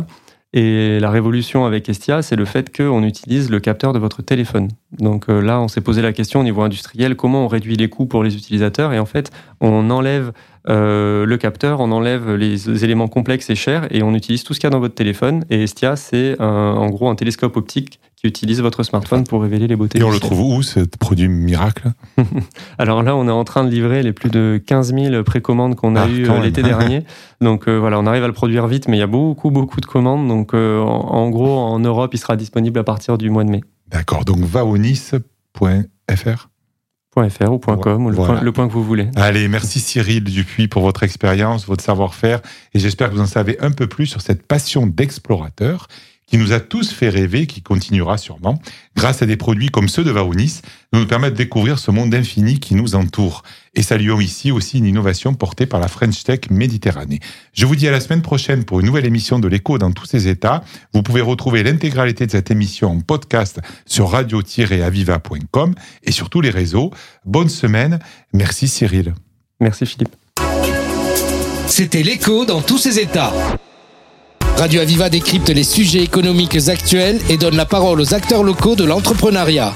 Et 0.55 1.01
la 1.01 1.11
révolution 1.11 1.65
avec 1.65 1.89
Estia, 1.89 2.21
c'est 2.21 2.37
le 2.37 2.45
fait 2.45 2.75
qu'on 2.77 3.03
utilise 3.05 3.51
le 3.51 3.59
capteur 3.59 3.95
de 3.95 3.99
votre 3.99 4.21
téléphone. 4.21 4.69
Donc 4.99 5.31
euh, 5.31 5.41
là, 5.41 5.59
on 5.61 5.69
s'est 5.69 5.81
posé 5.81 6.03
la 6.03 6.13
question 6.13 6.41
au 6.41 6.43
niveau 6.43 6.61
industriel, 6.61 7.17
comment 7.17 7.47
on 7.47 7.49
réduit 7.49 7.77
les 7.77 7.89
coûts 7.89 8.05
pour 8.05 8.23
les 8.23 8.37
utilisateurs? 8.37 8.93
Et 8.93 8.99
en 8.99 9.07
fait, 9.07 9.31
on 9.63 9.89
enlève 9.89 10.33
euh, 10.69 11.25
le 11.25 11.37
capteur, 11.39 11.81
on 11.81 11.91
enlève 11.91 12.35
les 12.35 12.85
éléments 12.85 13.09
complexes 13.09 13.49
et 13.49 13.55
chers 13.55 13.87
et 13.91 14.03
on 14.03 14.15
utilise 14.15 14.45
tout 14.45 14.53
ce 14.53 14.61
qu'il 14.61 14.67
y 14.67 14.69
a 14.69 14.71
dans 14.71 14.81
votre 14.81 14.95
téléphone. 14.95 15.43
Et 15.49 15.63
Estia, 15.63 15.97
c'est 15.97 16.39
en 16.39 16.87
gros 16.91 17.09
un 17.09 17.15
télescope 17.15 17.57
optique 17.57 17.99
qui 18.23 18.29
utilise 18.29 18.61
votre 18.61 18.85
smartphone 18.85 19.25
pour 19.25 19.43
révéler 19.43 19.67
les 19.67 19.75
beautés. 19.75 19.99
Et 19.99 20.05
on 20.05 20.11
le 20.11 20.21
trouve 20.21 20.41
où, 20.43 20.63
ce 20.63 20.79
produit 20.79 21.27
miracle 21.27 21.91
Alors 22.79 23.03
là, 23.03 23.17
on 23.17 23.27
est 23.27 23.33
en 23.33 23.43
train 23.43 23.65
de 23.65 23.69
livrer 23.69 24.05
les 24.05 24.13
plus 24.13 24.31
de 24.31 24.63
15 24.65 24.95
000 24.95 25.25
précommandes 25.25 25.75
qu'on 25.75 25.97
a 25.97 26.03
ah, 26.03 26.09
eues 26.09 26.31
euh, 26.31 26.41
l'été 26.41 26.63
dernier. 26.63 27.03
Donc 27.41 27.67
euh, 27.67 27.79
voilà, 27.79 27.99
on 27.99 28.07
arrive 28.07 28.23
à 28.23 28.29
le 28.29 28.33
produire 28.33 28.69
vite, 28.69 28.87
mais 28.87 28.97
il 28.97 29.01
y 29.01 29.03
a 29.03 29.09
beaucoup, 29.09 29.51
beaucoup 29.51 29.81
de 29.81 29.87
commandes. 29.87 30.29
Donc 30.29 30.55
en, 30.55 31.31
gros, 31.31 31.59
en 31.59 31.81
Europe, 31.81 32.15
il 32.15 32.19
sera 32.19 32.37
disponible 32.37 32.79
à 32.79 32.85
partir 32.85 33.19
du 33.19 33.29
mois 33.29 33.43
de 33.43 33.51
mai. 33.51 33.61
D'accord, 33.89 34.25
donc 34.25 34.39
vaonis.fr 34.39 35.19
.fr 37.15 37.53
ou 37.53 37.59
.com 37.59 38.07
ou 38.07 38.09
le, 38.09 38.17
point, 38.17 38.41
le, 38.41 38.53
point, 38.53 38.69
que 38.69 38.73
vous 38.73 38.85
voulez. 38.85 39.09
Allez, 39.17 39.47
merci 39.47 39.81
Cyril 39.81 40.25
Dupuis 40.25 40.67
pour 40.67 40.83
votre 40.83 41.03
expérience, 41.03 41.67
votre 41.67 41.85
savoir-faire 41.85 42.41
et 42.73 42.79
j'espère 42.79 43.11
que 43.11 43.15
vous 43.15 43.21
en 43.21 43.27
savez 43.27 43.59
un 43.61 43.71
peu 43.71 43.87
plus 43.87 44.07
sur 44.07 44.23
cette 44.23 44.47
passion 44.47 44.87
d'explorateur 44.87 45.89
qui 46.33 46.39
nous 46.39 46.55
a 46.55 46.61
tous 46.61 46.91
fait 46.91 47.11
rêver, 47.11 47.47
qui 47.47 47.61
continuera 47.61 48.17
sûrement, 48.17 48.59
grâce 48.97 49.21
à 49.21 49.27
des 49.27 49.37
produits 49.37 49.69
comme 49.69 49.87
ceux 49.87 50.03
de 50.03 50.11
Varounis, 50.11 50.63
nous 50.95 51.07
permettent 51.07 51.35
de 51.35 51.37
découvrir 51.37 51.79
ce 51.79 51.91
monde 51.91 52.15
infini 52.15 52.59
qui 52.59 52.75
nous 52.75 52.95
entoure. 52.95 53.43
Et 53.75 53.83
saluons 53.83 54.19
ici 54.19 54.51
aussi 54.51 54.79
une 54.79 54.87
innovation 54.87 55.35
portée 55.35 55.67
par 55.67 55.79
la 55.79 55.89
French 55.89 56.25
Tech 56.25 56.41
Méditerranée. 56.49 57.21
Je 57.53 57.67
vous 57.67 57.77
dis 57.77 57.87
à 57.87 57.91
la 57.91 58.01
semaine 58.01 58.23
prochaine 58.23 58.65
pour 58.65 58.81
une 58.81 58.87
nouvelle 58.87 59.05
émission 59.05 59.41
de 59.41 59.47
l'écho 59.47 59.77
dans 59.77 59.93
tous 59.93 60.07
ses 60.07 60.27
états. 60.27 60.65
Vous 60.95 61.03
pouvez 61.03 61.21
retrouver 61.21 61.63
l'intégralité 61.63 62.25
de 62.25 62.31
cette 62.31 62.51
émission 62.51 62.93
en 62.93 63.01
podcast 63.01 63.61
sur 63.85 64.09
radio-aviva.com 64.09 65.75
et 66.03 66.13
sur 66.13 66.31
tous 66.31 66.41
les 66.41 66.49
réseaux. 66.49 66.93
Bonne 67.27 67.51
semaine. 67.51 67.99
Merci 68.33 68.69
Cyril. 68.69 69.13
Merci 69.61 69.85
Philippe. 69.85 70.17
C'était 71.67 72.03
l'écho 72.03 72.47
dans 72.47 72.63
tous 72.63 72.79
ses 72.79 73.01
états. 73.01 73.35
Radio 74.57 74.81
Aviva 74.81 75.09
décrypte 75.09 75.51
les 75.51 75.65
sujets 75.65 76.03
économiques 76.03 76.69
actuels 76.69 77.21
et 77.29 77.37
donne 77.37 77.57
la 77.57 77.65
parole 77.67 78.01
aux 78.01 78.15
acteurs 78.15 78.45
locaux 78.45 78.77
de 78.77 78.85
l'entrepreneuriat. 78.85 79.75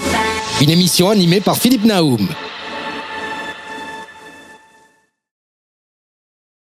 Une 0.60 0.70
émission 0.70 1.10
animée 1.10 1.40
par 1.40 1.56
Philippe 1.56 1.84
Naoum. 1.84 2.28